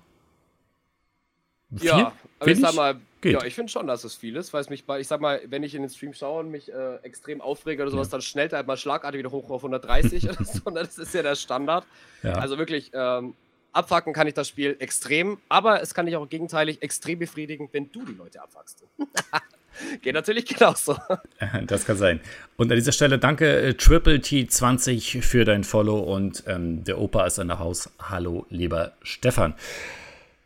[1.76, 1.88] Viel?
[1.88, 3.34] Ja, aber ich sag mal, Geht.
[3.34, 5.42] ja, ich finde schon, dass es viel ist, weil es mich bei, ich sag mal,
[5.48, 8.12] wenn ich in den Stream schaue und mich äh, extrem aufrege oder sowas, ja.
[8.12, 10.70] dann schnellt er halt mal schlagartig wieder hoch auf 130 oder so.
[10.70, 11.86] Das ist ja der Standard.
[12.24, 12.34] Ja.
[12.34, 13.34] Also wirklich, ähm,
[13.74, 17.92] abfacken kann ich das Spiel extrem, aber es kann dich auch gegenteilig extrem befriedigen, wenn
[17.92, 18.84] du die Leute abfuckst.
[20.02, 20.98] Geht natürlich genauso.
[21.68, 22.20] Das kann sein.
[22.58, 27.26] Und an dieser Stelle danke äh, Triple T20 für dein Follow und ähm, der Opa
[27.28, 27.90] ist in der Haus.
[28.00, 29.54] Hallo, lieber Stefan.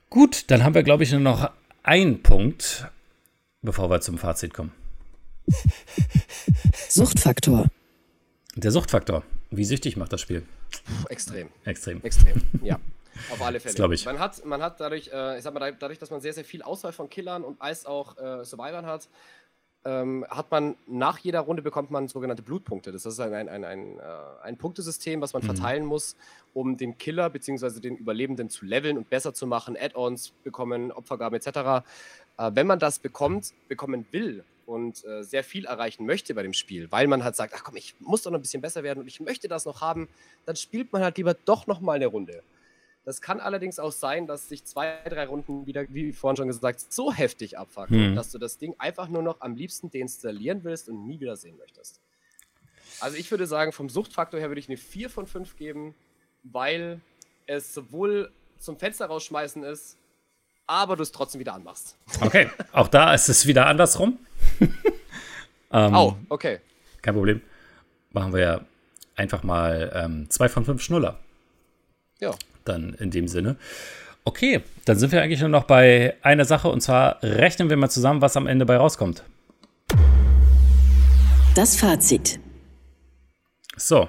[0.10, 1.50] Gut, dann haben wir, glaube ich, nur noch
[1.84, 2.88] einen Punkt,
[3.62, 4.74] bevor wir zum Fazit kommen.
[6.90, 7.68] Suchtfaktor.
[8.56, 9.24] Der Suchtfaktor.
[9.50, 10.44] Wie süchtig macht das Spiel?
[10.72, 11.48] Puh, extrem.
[11.64, 12.02] Extrem.
[12.04, 12.80] Extrem, ja.
[13.32, 13.76] Auf alle Fälle.
[13.76, 14.06] glaube ich.
[14.06, 16.62] Man hat, man hat dadurch, äh, ich sag mal, dadurch, dass man sehr, sehr viel
[16.62, 19.08] Auswahl von Killern und als auch äh, Survivern hat,
[19.84, 22.92] ähm, hat man nach jeder Runde bekommt man sogenannte Blutpunkte.
[22.92, 24.04] Das ist ein, ein, ein, ein, äh,
[24.44, 25.48] ein Punktesystem, was man mhm.
[25.48, 26.16] verteilen muss,
[26.54, 27.80] um den Killer bzw.
[27.80, 31.84] den Überlebenden zu leveln und besser zu machen, Add-ons bekommen, Opfergaben etc.
[32.38, 36.54] Äh, wenn man das bekommt, bekommen will und äh, sehr viel erreichen möchte bei dem
[36.54, 39.00] Spiel, weil man halt sagt, ach komm, ich muss doch noch ein bisschen besser werden
[39.00, 40.08] und ich möchte das noch haben,
[40.46, 42.44] dann spielt man halt lieber doch noch mal eine Runde.
[43.04, 46.82] Das kann allerdings auch sein, dass sich zwei, drei Runden wieder, wie vorhin schon gesagt,
[46.94, 48.16] so heftig abfacken, mhm.
[48.16, 51.58] dass du das Ding einfach nur noch am liebsten deinstallieren willst und nie wieder sehen
[51.58, 52.00] möchtest.
[53.00, 55.96] Also ich würde sagen, vom Suchtfaktor her würde ich eine 4 von 5 geben,
[56.44, 57.02] weil
[57.48, 59.98] es sowohl zum Fenster rausschmeißen ist,
[60.68, 61.98] aber du es trotzdem wieder anmachst.
[62.22, 64.20] Okay, auch da ist es wieder andersrum.
[65.72, 66.60] ähm, oh, okay.
[67.02, 67.42] Kein Problem.
[68.12, 68.66] Machen wir
[69.16, 71.20] einfach mal 2 ähm, von 5 Schnuller.
[72.22, 72.34] Ja
[72.66, 73.56] dann in dem Sinne.
[74.24, 77.90] Okay, dann sind wir eigentlich nur noch bei einer Sache und zwar rechnen wir mal
[77.90, 79.24] zusammen, was am Ende bei rauskommt.
[81.56, 82.40] Das Fazit.
[83.76, 84.08] So.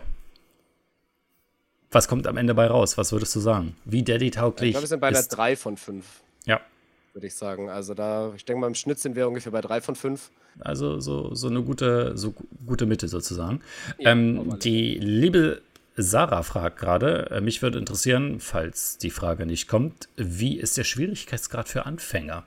[1.90, 2.96] Was kommt am Ende bei raus?
[2.98, 3.77] Was würdest du sagen?
[3.85, 4.68] Wie Daddy-tauglich?
[4.68, 6.05] Ich glaube, wir sind bei einer 3 von 5.
[6.46, 6.61] Ja.
[7.12, 7.68] Würde ich sagen.
[7.68, 10.31] Also da, ich denke mal, im Schnitt sind wir ungefähr bei 3 von 5.
[10.61, 12.35] Also so, so eine gute, so
[12.66, 13.61] gute Mitte sozusagen.
[13.98, 15.62] Ja, ähm, die liebe
[15.96, 20.85] Sarah fragt gerade, äh, mich würde interessieren, falls die Frage nicht kommt, wie ist der
[20.85, 22.44] Schwierigkeitsgrad für Anfänger?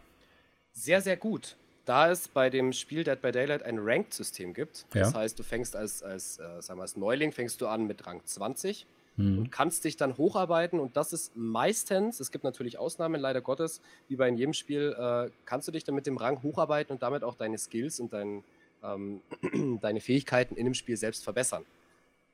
[0.74, 1.56] Sehr, sehr gut.
[1.86, 5.20] Da es bei dem Spiel Dead by Daylight ein Ranked-System gibt, das ja.
[5.20, 8.22] heißt, du fängst als, als, äh, sagen wir, als Neuling fängst du an mit Rang
[8.26, 9.38] 20 mhm.
[9.38, 13.82] und kannst dich dann hocharbeiten und das ist meistens, es gibt natürlich Ausnahmen, leider Gottes,
[14.08, 17.24] wie bei jedem Spiel, äh, kannst du dich dann mit dem Rang hocharbeiten und damit
[17.24, 18.44] auch deine Skills und dein,
[18.84, 19.22] ähm,
[19.82, 21.66] deine Fähigkeiten in dem Spiel selbst verbessern.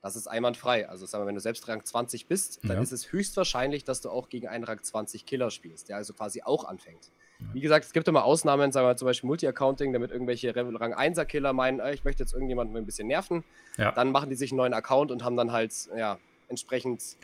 [0.02, 0.90] Das ist einwandfrei.
[0.90, 2.82] Also sagen wir, wenn du selbst Rang 20 bist, dann ja.
[2.82, 6.42] ist es höchstwahrscheinlich, dass du auch gegen einen Rang 20 Killer spielst, der also quasi
[6.42, 7.12] auch anfängt.
[7.40, 7.46] Ja.
[7.54, 11.26] Wie gesagt, es gibt immer Ausnahmen, sagen wir zum Beispiel Multi-Accounting, damit irgendwelche Rang 1er
[11.26, 13.44] Killer meinen, äh, ich möchte jetzt irgendjemanden ein bisschen nerven.
[13.78, 13.92] Ja.
[13.92, 17.18] Dann machen die sich einen neuen Account und haben dann halt, ja, entsprechend.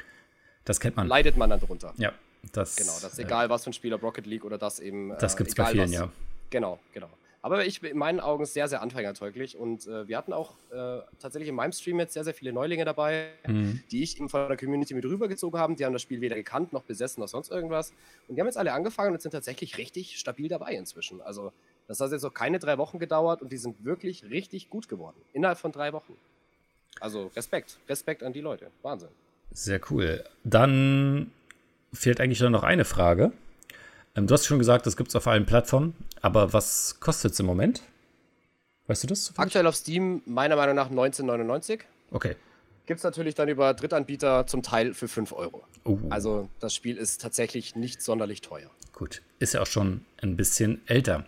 [0.66, 1.08] Das kennt man.
[1.08, 1.94] Leidet man dann drunter.
[1.98, 2.14] Ja,
[2.52, 2.76] das.
[2.76, 5.16] Genau, das ist egal, was für ein Spieler Rocket League oder das eben.
[5.20, 5.92] Das äh, gibt es bei vielen, was.
[5.92, 6.10] ja.
[6.50, 7.10] Genau, genau.
[7.42, 9.58] Aber ich in meinen Augen sehr, sehr anfängertauglich.
[9.58, 12.84] Und äh, wir hatten auch äh, tatsächlich in meinem Stream jetzt sehr, sehr viele Neulinge
[12.84, 13.82] dabei, mhm.
[13.92, 15.76] die ich eben von der Community mit rübergezogen habe.
[15.76, 17.94] Die haben das Spiel weder gekannt noch besessen noch sonst irgendwas.
[18.28, 21.22] Und die haben jetzt alle angefangen und sind tatsächlich richtig stabil dabei inzwischen.
[21.22, 21.54] Also
[21.88, 25.18] das hat jetzt noch keine drei Wochen gedauert und die sind wirklich richtig gut geworden.
[25.34, 26.18] Innerhalb von drei Wochen.
[27.00, 27.78] Also Respekt.
[27.88, 28.72] Respekt an die Leute.
[28.82, 29.10] Wahnsinn.
[29.52, 30.24] Sehr cool.
[30.44, 31.32] Dann
[31.94, 33.32] fehlt eigentlich nur noch eine Frage.
[34.18, 37.40] Ähm, du hast schon gesagt, das gibt es auf allen Plattformen, aber was kostet es
[37.40, 37.84] im Moment?
[38.88, 39.34] Weißt du das?
[39.38, 41.82] Aktuell auf Steam meiner Meinung nach 19,99.
[42.12, 42.36] Okay.
[42.88, 45.66] Gibt es natürlich dann über Drittanbieter zum Teil für 5 Euro.
[45.86, 46.00] Uh.
[46.10, 48.72] Also das Spiel ist tatsächlich nicht sonderlich teuer.
[48.94, 51.26] Gut, ist ja auch schon ein bisschen älter.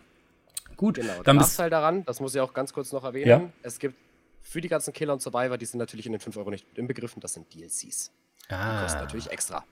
[0.77, 1.13] Gut, genau.
[1.17, 3.49] Dann der Nachteil daran, das muss ich auch ganz kurz noch erwähnen, ja?
[3.61, 3.95] es gibt
[4.41, 7.19] für die ganzen Killer und Survivor, die sind natürlich in den 5 Euro nicht inbegriffen,
[7.19, 8.11] das sind DLCs.
[8.47, 8.77] Ah.
[8.77, 9.63] Die kosten natürlich extra.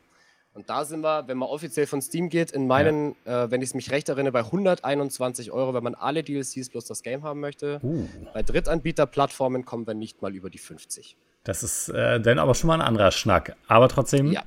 [0.57, 3.43] Und da sind wir, wenn man offiziell von Steam geht, in meinen, ja.
[3.43, 6.85] äh, wenn ich es mich recht erinnere, bei 121 Euro, wenn man alle DLCs plus
[6.85, 7.79] das Game haben möchte.
[7.83, 8.07] Uh.
[8.33, 11.15] Bei Drittanbieter-Plattformen kommen wir nicht mal über die 50.
[11.43, 13.55] Das ist äh, dann aber schon mal ein anderer Schnack.
[13.67, 14.41] Aber trotzdem ja.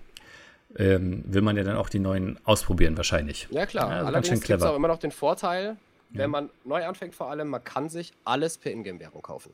[0.76, 3.46] ähm, will man ja dann auch die neuen ausprobieren, wahrscheinlich.
[3.52, 3.88] Ja, klar.
[3.88, 5.76] Ja, also Allerdings gibt es auch immer noch den Vorteil,
[6.10, 9.52] wenn man neu anfängt, vor allem, man kann sich alles per Ingame-Währung kaufen.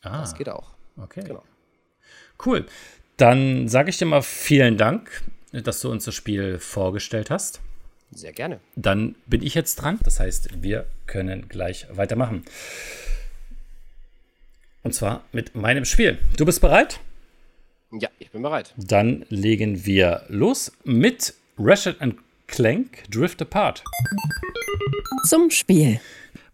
[0.00, 0.22] Ah.
[0.22, 0.70] Das geht auch.
[0.96, 1.24] Okay.
[1.26, 1.42] Genau.
[2.42, 2.64] Cool.
[3.18, 5.22] Dann sage ich dir mal vielen Dank,
[5.62, 7.60] dass du uns das Spiel vorgestellt hast.
[8.10, 8.60] Sehr gerne.
[8.76, 9.98] Dann bin ich jetzt dran.
[10.04, 12.44] Das heißt, wir können gleich weitermachen.
[14.82, 16.18] Und zwar mit meinem Spiel.
[16.36, 17.00] Du bist bereit?
[17.90, 18.74] Ja, ich bin bereit.
[18.76, 21.96] Dann legen wir los mit Ratchet
[22.46, 23.82] Clank Drift Apart.
[25.24, 26.00] Zum Spiel.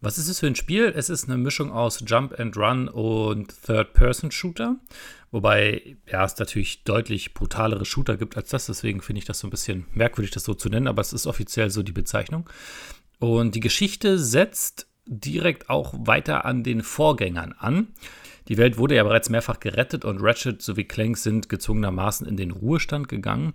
[0.02, 0.90] Was ist es für ein Spiel?
[0.96, 4.76] Es ist eine Mischung aus Jump and Run und Third-Person-Shooter.
[5.30, 8.64] Wobei ja, es natürlich deutlich brutalere Shooter gibt als das.
[8.64, 10.86] Deswegen finde ich das so ein bisschen merkwürdig, das so zu nennen.
[10.86, 12.48] Aber es ist offiziell so die Bezeichnung.
[13.18, 17.88] Und die Geschichte setzt direkt auch weiter an den Vorgängern an.
[18.48, 22.52] Die Welt wurde ja bereits mehrfach gerettet und Ratchet sowie Clank sind gezwungenermaßen in den
[22.52, 23.52] Ruhestand gegangen.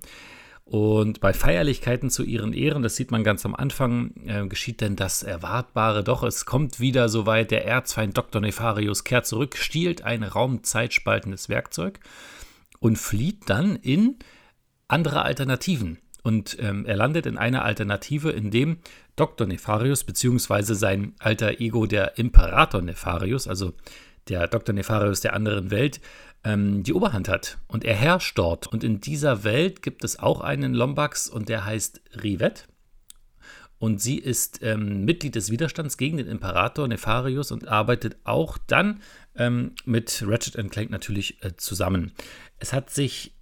[0.65, 4.95] Und bei Feierlichkeiten zu ihren Ehren, das sieht man ganz am Anfang, äh, geschieht denn
[4.95, 6.03] das Erwartbare.
[6.03, 8.41] Doch es kommt wieder soweit, der Erzfeind Dr.
[8.41, 11.99] Nefarius kehrt zurück, stiehlt ein raumzeitspaltendes Werkzeug
[12.79, 14.17] und flieht dann in
[14.87, 15.99] andere Alternativen.
[16.23, 18.79] Und ähm, er landet in einer Alternative, in dem
[19.15, 19.45] Dr.
[19.45, 20.73] Nefarius bzw.
[20.73, 23.73] sein alter Ego, der Imperator Nefarius, also
[24.27, 24.73] der Dr.
[24.73, 26.01] Nefarius der anderen Welt,
[26.45, 27.57] ähm, die Oberhand hat.
[27.67, 28.67] Und er herrscht dort.
[28.67, 32.67] Und in dieser Welt gibt es auch einen Lombax und der heißt Rivet.
[33.77, 39.01] Und sie ist ähm, Mitglied des Widerstands gegen den Imperator Nefarius und arbeitet auch dann
[39.35, 42.13] ähm, mit Ratchet Clank natürlich äh, zusammen.
[42.57, 43.33] Es hat sich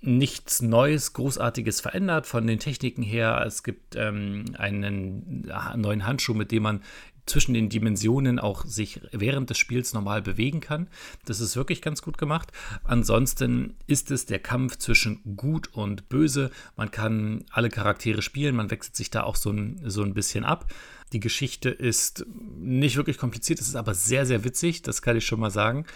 [0.00, 3.42] nichts Neues, Großartiges verändert von den Techniken her.
[3.46, 6.82] Es gibt ähm, einen neuen Handschuh, mit dem man
[7.28, 10.88] zwischen den Dimensionen auch sich während des Spiels normal bewegen kann.
[11.24, 12.52] Das ist wirklich ganz gut gemacht.
[12.84, 16.50] Ansonsten ist es der Kampf zwischen Gut und Böse.
[16.76, 20.44] Man kann alle Charaktere spielen, man wechselt sich da auch so ein, so ein bisschen
[20.44, 20.72] ab.
[21.12, 22.26] Die Geschichte ist
[22.58, 25.86] nicht wirklich kompliziert, es ist aber sehr, sehr witzig, das kann ich schon mal sagen.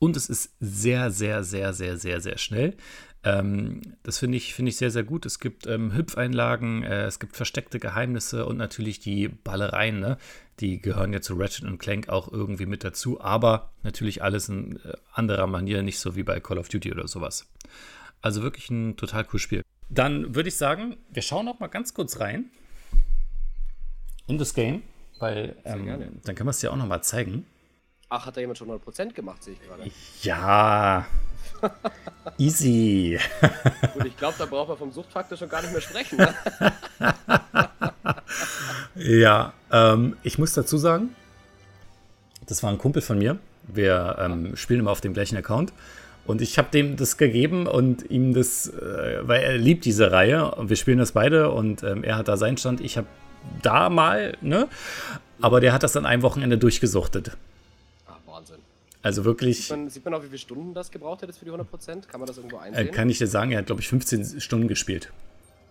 [0.00, 2.76] Und es ist sehr, sehr, sehr, sehr, sehr, sehr schnell.
[3.24, 5.26] Ähm, das finde ich, find ich sehr, sehr gut.
[5.26, 9.98] Es gibt ähm, Hüpfeinlagen, äh, es gibt versteckte Geheimnisse und natürlich die Ballereien.
[9.98, 10.18] Ne?
[10.60, 14.76] Die gehören ja zu Ratchet und Clank auch irgendwie mit dazu, aber natürlich alles in
[14.76, 17.50] äh, anderer Manier, nicht so wie bei Call of Duty oder sowas.
[18.22, 19.62] Also wirklich ein total cooles Spiel.
[19.90, 22.50] Dann würde ich sagen, wir schauen noch mal ganz kurz rein
[24.26, 24.82] in das Game,
[25.18, 27.46] weil ähm, dann können wir es dir auch noch mal zeigen.
[28.10, 29.90] Ach, hat da jemand schon 100% gemacht, sehe ich gerade.
[30.22, 31.06] Ja,
[32.38, 33.18] Easy.
[33.94, 36.18] Gut, ich glaube, da braucht man vom Suchtfaktor schon gar nicht mehr sprechen.
[36.18, 36.34] Ne?
[38.94, 41.14] ja, ähm, ich muss dazu sagen,
[42.46, 43.38] das war ein Kumpel von mir.
[43.66, 45.72] Wir ähm, spielen immer auf dem gleichen Account.
[46.26, 50.50] Und ich habe dem das gegeben und ihm das, äh, weil er liebt diese Reihe
[50.54, 53.06] und wir spielen das beide und ähm, er hat da seinen Stand, ich habe
[53.62, 54.68] da mal, ne?
[55.40, 57.36] Aber der hat das an einem Wochenende durchgesuchtet.
[59.02, 59.66] Also wirklich.
[59.66, 62.06] Sieht man, sieht man auch, wie viele Stunden das gebraucht hätte für die 100%?
[62.06, 62.88] Kann man das irgendwo einsehen?
[62.88, 65.12] Äh, kann ich dir sagen, er hat, glaube ich, 15 Stunden gespielt.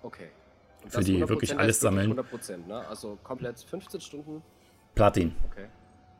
[0.03, 0.29] Okay.
[0.83, 2.17] Und für die wirklich alles sammeln.
[2.17, 2.87] 100%, ne?
[2.87, 4.41] Also komplett 15 Stunden.
[4.95, 5.35] Platin.
[5.51, 5.67] Okay.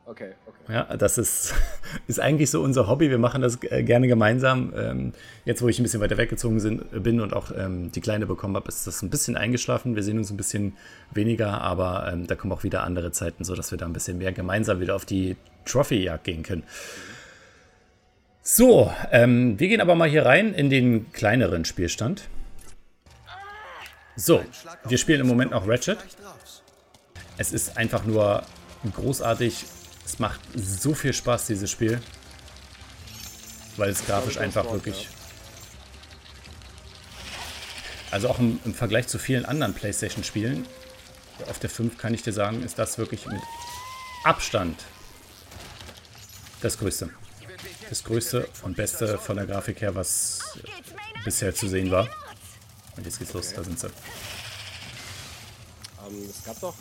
[0.08, 0.72] Okay, okay.
[0.72, 1.54] Ja, das ist,
[2.06, 3.10] ist eigentlich so unser Hobby.
[3.10, 4.72] Wir machen das äh, gerne gemeinsam.
[4.74, 5.12] Ähm,
[5.44, 8.56] jetzt, wo ich ein bisschen weiter weggezogen sind, bin und auch ähm, die Kleine bekommen
[8.56, 9.96] habe, ist das ein bisschen eingeschlafen.
[9.96, 10.78] Wir sehen uns ein bisschen
[11.10, 14.32] weniger, aber ähm, da kommen auch wieder andere Zeiten, sodass wir da ein bisschen mehr
[14.32, 16.62] gemeinsam wieder auf die Trophy-Jagd gehen können.
[18.40, 22.30] So, ähm, wir gehen aber mal hier rein in den kleineren Spielstand.
[24.16, 24.42] So,
[24.86, 25.98] wir spielen im Moment noch Ratchet.
[27.36, 28.42] Es ist einfach nur
[28.94, 29.66] großartig.
[30.08, 32.00] Es macht so viel Spaß, dieses Spiel.
[33.76, 35.10] Weil es grafisch einfach wirklich...
[38.10, 40.66] Also auch im, im Vergleich zu vielen anderen Playstation-Spielen,
[41.46, 43.42] auf der 5 kann ich dir sagen, ist das wirklich mit
[44.24, 44.82] Abstand
[46.62, 47.10] das Größte.
[47.90, 50.58] Das Größte und Beste von der Grafik her, was
[51.22, 52.08] bisher zu sehen war.
[52.96, 53.86] Und jetzt geht's los, da sind sie.
[53.86, 53.92] Ähm,
[56.30, 56.74] es gab doch,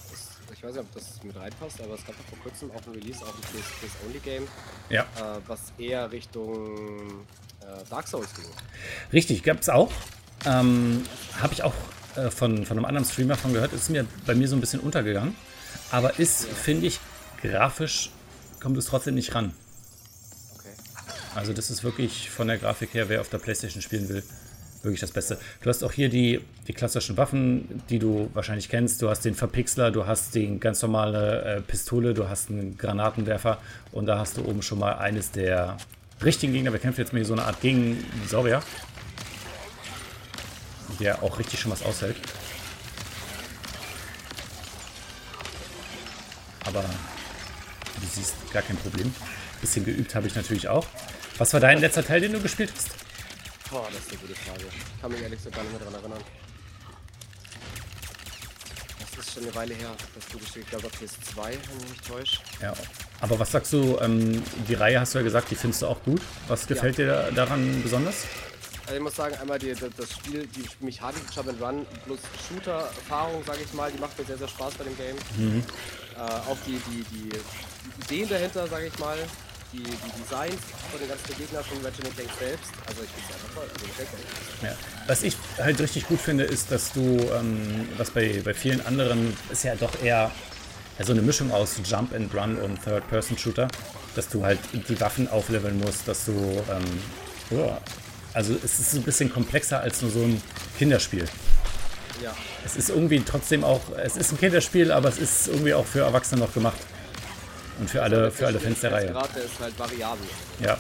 [0.54, 3.24] ich weiß nicht, ob das mit reinpasst, aber es gab vor kurzem auch ein Release,
[3.24, 4.48] auch ein PS-Only-Game,
[4.90, 5.04] ja.
[5.04, 7.26] äh, was eher Richtung
[7.62, 8.46] äh, Dark Souls ging.
[9.14, 9.92] Richtig, gab's auch.
[10.46, 11.04] Ähm,
[11.42, 11.74] Habe ich auch
[12.16, 13.74] äh, von, von einem anderen Streamer von gehört.
[13.74, 15.36] Ist mir bei mir so ein bisschen untergegangen.
[15.92, 16.54] Aber ist, ja.
[16.54, 17.00] finde ich,
[17.42, 18.12] grafisch
[18.60, 19.54] kommt es trotzdem nicht ran.
[21.36, 24.24] Also das ist wirklich von der Grafik her, wer auf der Playstation spielen will,
[24.84, 25.38] wirklich das Beste.
[25.62, 29.02] Du hast auch hier die, die klassischen Waffen, die du wahrscheinlich kennst.
[29.02, 33.60] Du hast den Verpixler, du hast die ganz normale äh, Pistole, du hast einen Granatenwerfer
[33.92, 35.78] und da hast du oben schon mal eines der
[36.24, 36.72] richtigen Gegner.
[36.72, 38.62] Wir kämpfen jetzt mit so einer Art Gegen-Saurier,
[41.00, 42.18] der auch richtig schon was aushält.
[46.66, 49.14] Aber du siehst, gar kein Problem.
[49.62, 50.86] Bisschen geübt habe ich natürlich auch.
[51.38, 53.07] Was war dein letzter Teil, den du gespielt hast?
[53.70, 54.64] Boah, das ist eine gute Frage.
[54.68, 56.24] Ich kann mich ehrlich gesagt gar nicht mehr daran erinnern.
[59.00, 61.90] Das ist schon eine Weile her, dass du gespielt Ich glaube, auf PS2, wenn ich
[61.90, 62.40] mich täusche.
[62.62, 62.74] Ja.
[63.20, 66.02] Aber was sagst du, ähm, die Reihe hast du ja gesagt, die findest du auch
[66.04, 66.22] gut.
[66.48, 68.26] Was gefällt dir da, daran besonders?
[68.86, 73.44] Also ich muss sagen, einmal die, das Spiel, die Mechanik Jump and Run plus Shooter-Erfahrung,
[73.46, 75.16] sage ich mal, die macht mir sehr, sehr Spaß bei dem Game.
[75.36, 75.64] Mhm.
[76.16, 79.18] Äh, auch die, die, die, die Ideen dahinter, sage ich mal,
[79.74, 82.72] die, die Designs von den ganzen Gegnern von Ratchet Clank selbst.
[82.88, 83.70] Also ich finde es einfach toll.
[83.70, 84.76] Also ja.
[85.08, 89.36] Was ich halt richtig gut finde, ist, dass du, ähm, was bei, bei vielen anderen
[89.52, 90.32] ist ja doch eher
[90.98, 93.68] also eine Mischung aus Jump and Run und Third-Person-Shooter,
[94.16, 97.02] dass du halt die Waffen aufleveln musst, dass du, ähm,
[97.52, 97.72] oh,
[98.34, 100.42] also es ist ein bisschen komplexer als nur so ein
[100.78, 101.26] Kinderspiel.
[102.24, 102.36] Ja.
[102.66, 106.02] Es ist irgendwie trotzdem auch, es ist ein Kinderspiel, aber es ist irgendwie auch für
[106.02, 106.78] Erwachsene noch gemacht.
[107.80, 109.08] Und für alle, für alle Fans der Reihe.
[109.08, 110.26] Der ist halt variabel.
[110.60, 110.78] Ja.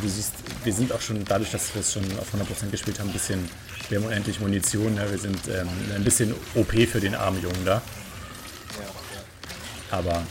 [0.00, 0.34] Du siehst,
[0.64, 3.48] wir sind auch schon, dadurch, dass wir es schon auf 100% gespielt haben, ein bisschen,
[3.88, 7.64] wir haben unendlich Munition, ja, wir sind ähm, ein bisschen OP für den armen Jungen
[7.64, 7.82] da.
[8.78, 9.98] Ja, ja.
[9.98, 10.22] Aber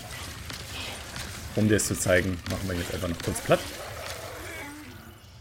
[1.55, 3.59] um dir es zu zeigen, machen wir jetzt einfach noch kurz platt.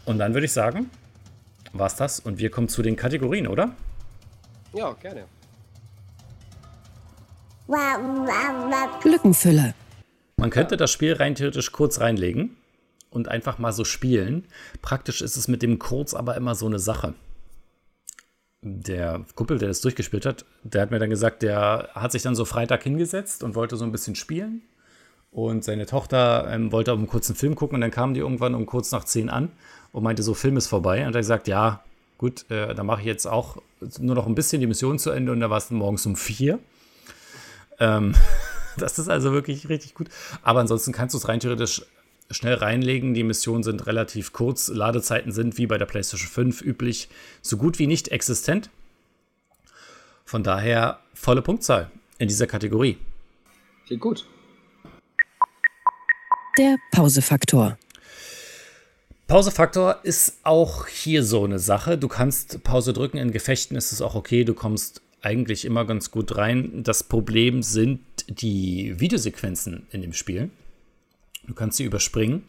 [0.05, 0.89] Und dann würde ich sagen,
[1.73, 3.71] war's das und wir kommen zu den Kategorien, oder?
[4.73, 5.25] Ja, gerne.
[9.01, 9.73] Glückenfülle.
[10.37, 12.57] Man könnte das Spiel rein theoretisch kurz reinlegen
[13.11, 14.45] und einfach mal so spielen.
[14.81, 17.13] Praktisch ist es mit dem Kurz aber immer so eine Sache.
[18.63, 22.35] Der Kumpel, der das durchgespielt hat, der hat mir dann gesagt, der hat sich dann
[22.35, 24.61] so Freitag hingesetzt und wollte so ein bisschen spielen.
[25.31, 28.53] Und seine Tochter ähm, wollte auch einen kurzen Film gucken und dann kamen die irgendwann
[28.53, 29.49] um kurz nach zehn an
[29.93, 30.97] und meinte so, Film ist vorbei.
[30.97, 31.83] Und er hat gesagt, ja,
[32.17, 33.61] gut, äh, dann mache ich jetzt auch
[33.99, 36.59] nur noch ein bisschen die Mission zu Ende und da war es morgens um vier.
[37.81, 38.13] Ähm,
[38.77, 40.07] das ist also wirklich richtig gut.
[40.43, 41.81] Aber ansonsten kannst du es rein theoretisch
[42.29, 43.13] schnell reinlegen.
[43.13, 44.69] Die Missionen sind relativ kurz.
[44.69, 47.09] Ladezeiten sind wie bei der PlayStation 5 üblich
[47.41, 48.69] so gut wie nicht existent.
[50.23, 52.97] Von daher volle Punktzahl in dieser Kategorie.
[53.87, 54.25] Geht gut.
[56.57, 57.77] Der Pausefaktor.
[59.27, 61.97] Pausefaktor ist auch hier so eine Sache.
[61.97, 63.17] Du kannst Pause drücken.
[63.17, 64.43] In Gefechten ist es auch okay.
[64.43, 66.83] Du kommst eigentlich immer ganz gut rein.
[66.83, 70.49] Das Problem sind die Videosequenzen in dem Spiel.
[71.47, 72.43] Du kannst sie überspringen.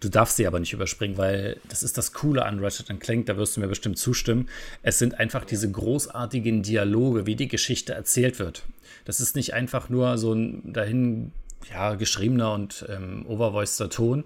[0.00, 3.36] Du darfst sie aber nicht überspringen, weil das ist das Coole an Ratchet Clank, da
[3.36, 4.48] wirst du mir bestimmt zustimmen.
[4.82, 8.64] Es sind einfach diese großartigen Dialoge, wie die Geschichte erzählt wird.
[9.04, 11.32] Das ist nicht einfach nur so ein dahin
[11.70, 14.24] ja, geschriebener und ähm, overvoiceder Ton.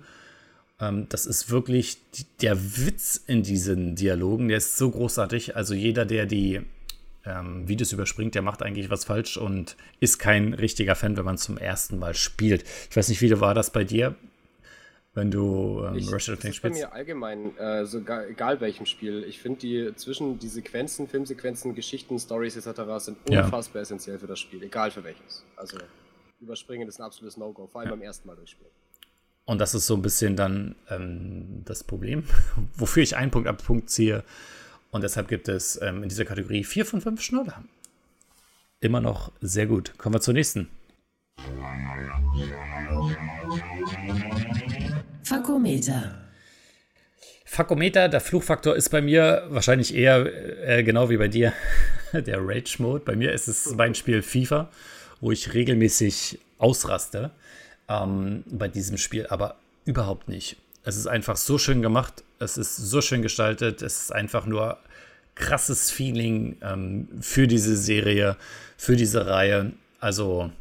[0.81, 1.99] Ähm, das ist wirklich
[2.41, 5.57] der Witz in diesen Dialogen, der ist so großartig.
[5.57, 6.61] Also jeder, der die
[7.27, 11.39] ähm, Videos überspringt, der macht eigentlich was falsch und ist kein richtiger Fan, wenn man
[11.39, 12.65] zum ersten Mal spielt.
[12.91, 14.15] Ich weiß nicht, wie war das bei dir,
[15.15, 16.81] wenn du ähm, ich, Ratchet Clank spielst?
[16.81, 19.25] bei mir allgemein, äh, so egal, egal welchem Spiel.
[19.25, 22.83] Ich finde die zwischen die Sequenzen, Filmsequenzen, Geschichten, Stories etc.
[22.99, 23.83] sind unfassbar ja.
[23.83, 25.45] essentiell für das Spiel, egal für welches.
[25.57, 25.79] Also
[26.41, 27.97] überspringen ist ein absolutes No-Go, vor allem ja.
[27.97, 28.71] beim ersten Mal durchspielen.
[29.47, 32.25] Und das ist so ein bisschen dann ähm, das Problem,
[32.77, 34.25] wofür ich einen Punkt ab Punkt ziehe.
[34.95, 37.65] Und deshalb gibt es ähm, in dieser Kategorie 4 von 5 Schnuller.
[38.79, 39.99] Immer noch sehr gut.
[39.99, 40.69] Kommen wir zur nächsten.
[45.25, 46.29] Fakometer.
[47.45, 51.53] Fakometer, der Fluchfaktor ist bei mir wahrscheinlich eher äh, genau wie bei dir
[52.13, 53.03] der Rage-Mode.
[53.05, 54.71] Bei mir ist es mein Spiel FIFA,
[55.21, 57.33] wo ich regelmäßig ausraste
[57.89, 60.57] ähm, bei diesem Spiel, aber überhaupt nicht.
[60.85, 64.79] Es ist einfach so schön gemacht, es ist so schön gestaltet, es ist einfach nur
[65.35, 68.37] krasses Feeling ähm, für diese Serie,
[68.77, 69.73] für diese Reihe.
[69.99, 70.53] Also,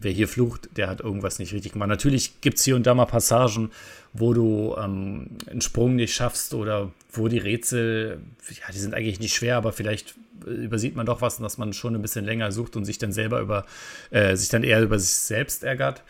[0.00, 1.90] wer hier flucht, der hat irgendwas nicht richtig gemacht.
[1.90, 3.70] Natürlich gibt es hier und da mal Passagen,
[4.14, 8.20] wo du ähm, einen Sprung nicht schaffst oder wo die Rätsel,
[8.50, 10.14] ja, die sind eigentlich nicht schwer, aber vielleicht
[10.46, 13.40] übersieht man doch was, dass man schon ein bisschen länger sucht und sich dann selber
[13.40, 13.66] über,
[14.10, 16.02] äh, sich dann eher über sich selbst ärgert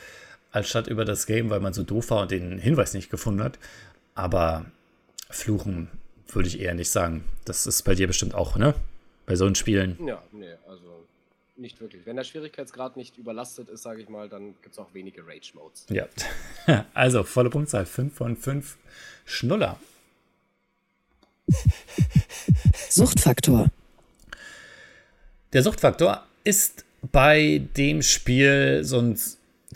[0.52, 3.42] als statt über das Game, weil man so doof war und den Hinweis nicht gefunden
[3.42, 3.58] hat.
[4.14, 4.66] Aber
[5.30, 5.88] fluchen
[6.28, 7.24] würde ich eher nicht sagen.
[7.44, 8.74] Das ist bei dir bestimmt auch, ne?
[9.26, 9.98] Bei so einen Spielen.
[10.06, 11.04] Ja, nee, also
[11.56, 12.06] nicht wirklich.
[12.06, 15.86] Wenn der Schwierigkeitsgrad nicht überlastet ist, sage ich mal, dann gibt es auch wenige Rage-Modes.
[15.90, 16.06] Ja.
[16.94, 17.86] Also, volle Punktzahl.
[17.86, 18.76] 5 von 5
[19.24, 19.78] Schnuller.
[22.90, 23.68] Suchtfaktor.
[25.52, 29.18] Der Suchtfaktor ist bei dem Spiel so ein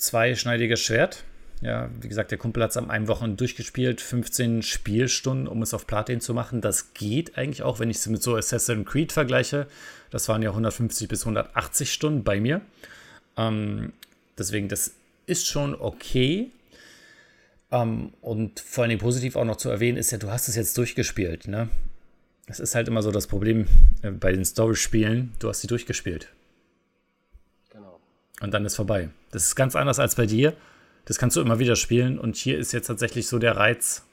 [0.00, 1.24] zweischneidiges Schwert.
[1.62, 5.74] Ja, wie gesagt, der Kumpel hat es am einen Wochen durchgespielt, 15 Spielstunden, um es
[5.74, 6.62] auf Platin zu machen.
[6.62, 9.66] Das geht eigentlich auch, wenn ich es mit so Assassin's Creed vergleiche.
[10.10, 12.62] Das waren ja 150 bis 180 Stunden bei mir.
[13.36, 13.92] Ähm,
[14.38, 14.92] deswegen, das
[15.26, 16.50] ist schon okay.
[17.70, 20.76] Ähm, und vor allem positiv auch noch zu erwähnen ist ja, du hast es jetzt
[20.78, 21.68] durchgespielt, ne?
[22.46, 23.66] Das ist halt immer so das Problem
[24.02, 25.34] äh, bei den Story-Spielen.
[25.38, 26.28] Du hast sie durchgespielt.
[28.40, 29.10] Und dann ist vorbei.
[29.30, 30.54] Das ist ganz anders als bei dir.
[31.04, 32.18] Das kannst du immer wieder spielen.
[32.18, 34.04] Und hier ist jetzt tatsächlich so der Reiz,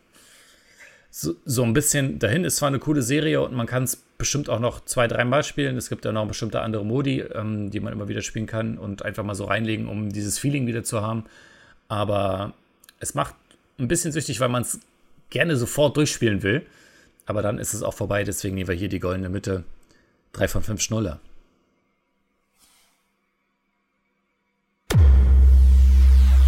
[1.09, 2.43] so, so ein bisschen dahin.
[2.43, 5.77] Ist zwar eine coole Serie und man kann es bestimmt auch noch zwei, dreimal spielen.
[5.77, 9.03] Es gibt ja noch bestimmte andere Modi, ähm, die man immer wieder spielen kann und
[9.03, 11.25] einfach mal so reinlegen, um dieses Feeling wieder zu haben.
[11.87, 12.53] Aber
[12.99, 13.35] es macht
[13.79, 14.79] ein bisschen süchtig, weil man es
[15.29, 16.65] gerne sofort durchspielen will.
[17.25, 19.63] Aber dann ist es auch vorbei, deswegen nehmen wir hier die goldene Mitte.
[20.33, 21.19] 3 von 5 Schnuller.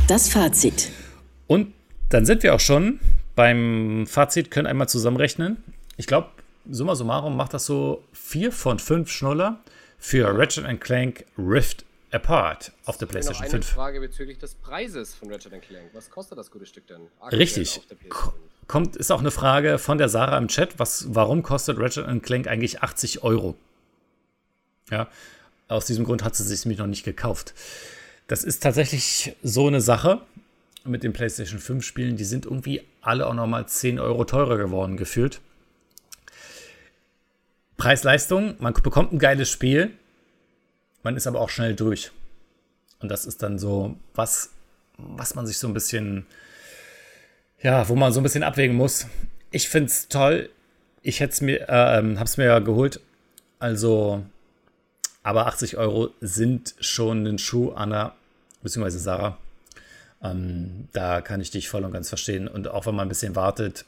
[0.10, 0.89] Das Fazit.
[1.45, 1.72] Und
[2.10, 2.99] dann sind wir auch schon
[3.36, 5.64] beim Fazit, können einmal zusammenrechnen.
[5.97, 6.30] Ich glaube,
[6.68, 9.60] summa summarum macht das so 4 von 5 Schnuller
[9.99, 13.68] für Ratchet Clank Rift Apart auf der PlayStation noch 5.
[13.68, 15.91] Eine Frage bezüglich des Preises von Ratchet Clank.
[15.93, 17.01] Was kostet das gute Stück denn?
[17.20, 17.78] Aktuell Richtig.
[17.78, 18.10] auf der PS5?
[18.10, 18.34] Ko-
[18.66, 20.80] Kommt, ist auch eine Frage von der Sarah im Chat.
[20.80, 23.55] Was, warum kostet Ratchet Clank eigentlich 80 Euro?
[24.89, 25.07] Ja,
[25.68, 27.53] aus diesem Grund hat sie sich nämlich noch nicht gekauft.
[28.30, 30.22] Das ist tatsächlich so eine Sache
[30.84, 32.16] mit den PlayStation 5 Spielen.
[32.16, 35.42] Die sind irgendwie alle auch nochmal 10 Euro teurer geworden, gefühlt.
[37.78, 39.94] Preis-Leistung, man bekommt ein geiles Spiel,
[41.02, 42.12] man ist aber auch schnell durch.
[43.00, 44.52] Und das ist dann so was,
[44.98, 46.28] was man sich so ein bisschen,
[47.64, 49.08] ja, wo man so ein bisschen abwägen muss.
[49.50, 50.52] Ich finde es toll.
[51.02, 53.02] Ich hätte es mir, äh, ähm, hab's mir ja geholt.
[53.58, 54.24] Also,
[55.24, 58.14] aber 80 Euro sind schon ein Schuh, Anna,
[58.62, 59.38] beziehungsweise Sarah.
[60.22, 62.47] Ähm, da kann ich dich voll und ganz verstehen.
[62.47, 63.86] Und auch wenn man ein bisschen wartet,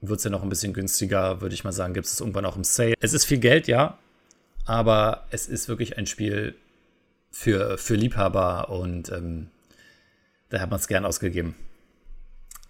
[0.00, 2.56] wird es ja noch ein bisschen günstiger, würde ich mal sagen, gibt es irgendwann auch
[2.56, 2.94] im Sale.
[3.00, 3.98] Es ist viel Geld, ja,
[4.66, 6.54] aber es ist wirklich ein Spiel
[7.30, 9.48] für, für Liebhaber und ähm,
[10.50, 11.54] da hat man es gern ausgegeben.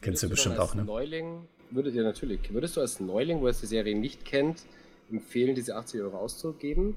[0.00, 0.84] Kennst du Würdest bestimmt dann auch, ne?
[0.84, 4.62] Neuling, würdet ihr natürlich, würdest du als Neuling, wo es die Serie nicht kennt,
[5.10, 6.96] empfehlen, diese 80 Euro auszugeben?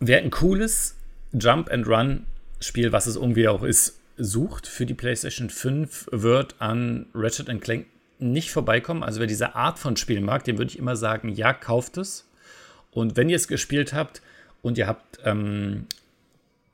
[0.00, 0.96] Wer ein cooles
[1.32, 2.26] Jump and Run
[2.60, 7.86] Spiel, was es irgendwie auch ist, sucht für die PlayStation 5, wird an Ratchet Clank
[8.18, 9.02] nicht vorbeikommen.
[9.02, 12.28] Also wer diese Art von Spiel mag, dem würde ich immer sagen, ja, kauft es.
[12.90, 14.22] Und wenn ihr es gespielt habt
[14.62, 15.86] und ihr habt ähm,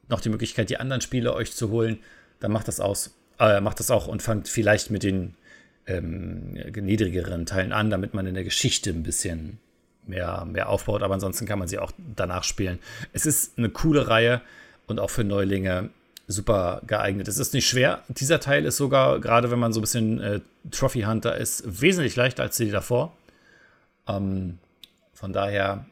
[0.08, 1.98] noch die Möglichkeit, die anderen Spiele euch zu holen,
[2.40, 3.14] dann macht das aus.
[3.38, 5.34] Äh, macht das auch und fangt vielleicht mit den
[5.86, 9.58] ähm, niedrigeren Teilen an, damit man in der Geschichte ein bisschen
[10.06, 11.02] mehr, mehr aufbaut.
[11.02, 12.78] Aber ansonsten kann man sie auch danach spielen.
[13.12, 14.42] Es ist eine coole Reihe
[14.90, 15.90] und auch für Neulinge
[16.26, 17.28] super geeignet.
[17.28, 18.04] Es ist nicht schwer.
[18.08, 22.16] Dieser Teil ist sogar, gerade wenn man so ein bisschen äh, Trophy Hunter ist, wesentlich
[22.16, 23.12] leichter als die davor.
[24.06, 24.58] Ähm,
[25.12, 25.86] von daher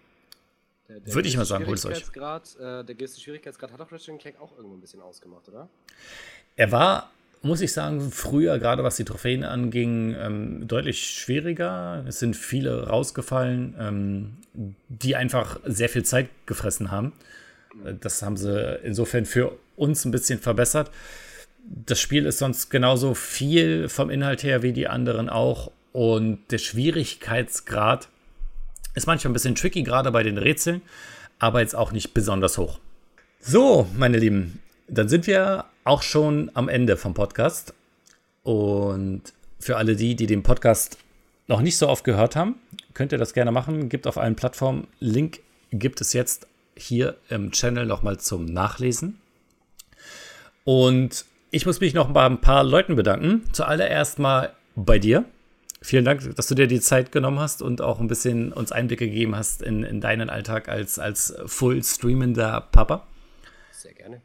[1.05, 1.99] Würde ich mal sagen, holt's euch.
[1.99, 5.69] Schwierigkeitsgrad, Äh, der gewisse Schwierigkeitsgrad hat auch Ratchet Clank auch irgendwo ein bisschen ausgemacht, oder?
[6.57, 7.11] Er war,
[7.43, 12.05] muss ich sagen, früher, gerade was die Trophäen anging, ähm, deutlich schwieriger.
[12.07, 14.37] Es sind viele rausgefallen, ähm,
[14.89, 17.13] die einfach sehr viel Zeit gefressen haben.
[18.01, 20.91] Das haben sie insofern für uns ein bisschen verbessert.
[21.65, 25.71] Das Spiel ist sonst genauso viel vom Inhalt her wie die anderen auch.
[25.93, 28.09] Und der Schwierigkeitsgrad
[28.95, 30.83] ist manchmal ein bisschen tricky, gerade bei den Rätseln,
[31.39, 32.79] aber jetzt auch nicht besonders hoch.
[33.41, 37.75] So, meine Lieben, dann sind wir auch schon am Ende vom Podcast.
[38.43, 39.23] Und
[39.61, 40.99] für alle die, die den Podcast
[41.47, 42.57] noch nicht so oft gehört haben,
[42.95, 43.89] könnt ihr das gerne machen.
[43.89, 44.87] Gibt auf allen Plattformen.
[45.01, 46.47] Link gibt es jetzt
[46.79, 49.21] hier im Channel nochmal zum Nachlesen.
[50.65, 53.45] Und ich muss mich noch bei ein paar Leuten bedanken.
[53.53, 55.25] Zuallererst mal bei dir.
[55.81, 59.07] Vielen Dank, dass du dir die Zeit genommen hast und auch ein bisschen uns Einblicke
[59.07, 63.07] gegeben hast in, in deinen Alltag als, als full streamender Papa.
[63.71, 64.21] Sehr gerne.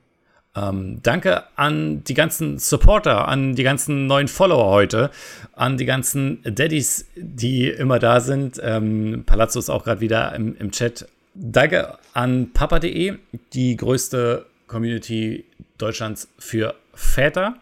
[0.56, 5.10] Ähm, danke an die ganzen Supporter, an die ganzen neuen Follower heute,
[5.54, 8.60] an die ganzen Daddys, die immer da sind.
[8.64, 11.08] Ähm, Palazzo ist auch gerade wieder im, im Chat.
[11.36, 13.18] Danke an papa.de,
[13.54, 15.46] die größte Community
[15.78, 17.56] Deutschlands für Väter.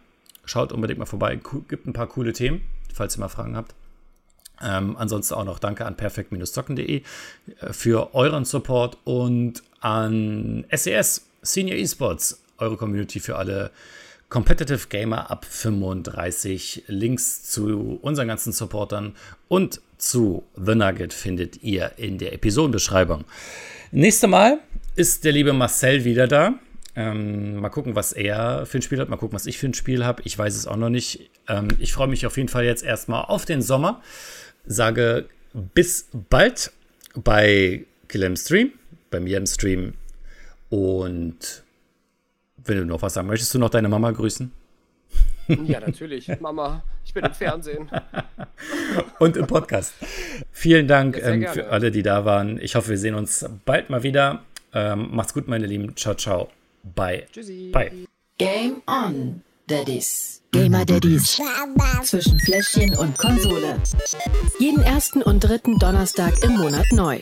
[0.43, 2.61] Schaut unbedingt mal vorbei, gibt ein paar coole Themen,
[2.93, 3.73] falls ihr mal Fragen habt.
[4.61, 7.01] Ähm, ansonsten auch noch danke an perfekt-zocken.de
[7.61, 13.71] äh, für euren Support und an SES, Senior Esports, eure Community für alle
[14.31, 16.85] Competitive Gamer ab 35.
[16.87, 19.13] Links zu unseren ganzen Supportern
[19.49, 23.25] und zu The Nugget findet ihr in der Episodenbeschreibung.
[23.91, 24.59] Nächstes Mal
[24.95, 26.53] ist der liebe Marcel wieder da.
[26.95, 29.09] Ähm, mal gucken, was er für ein Spiel hat.
[29.09, 30.21] Mal gucken, was ich für ein Spiel habe.
[30.23, 31.29] Ich weiß es auch noch nicht.
[31.49, 34.01] Ähm, ich freue mich auf jeden Fall jetzt erstmal auf den Sommer.
[34.65, 36.71] Sage bis bald
[37.15, 38.71] bei im Stream,
[39.09, 39.95] bei mir im Stream.
[40.69, 41.63] Und
[42.65, 44.51] wenn du noch was sagen möchtest, du noch deine Mama grüßen?
[45.65, 46.29] Ja, natürlich.
[46.39, 47.89] Mama, ich bin im Fernsehen.
[49.19, 49.93] Und im Podcast.
[50.51, 52.59] Vielen Dank ja, ähm, für alle, die da waren.
[52.61, 54.43] Ich hoffe, wir sehen uns bald mal wieder.
[54.73, 55.95] Ähm, macht's gut, meine Lieben.
[55.95, 56.49] Ciao, ciao.
[56.95, 57.27] Bye.
[57.31, 57.69] Tschüssi.
[57.73, 57.91] Bye.
[58.37, 60.41] Game on, Daddies.
[60.51, 61.39] Gamer Daddies.
[62.03, 63.77] Zwischen Fläschchen und Konsole.
[64.59, 67.21] Jeden ersten und dritten Donnerstag im Monat neu.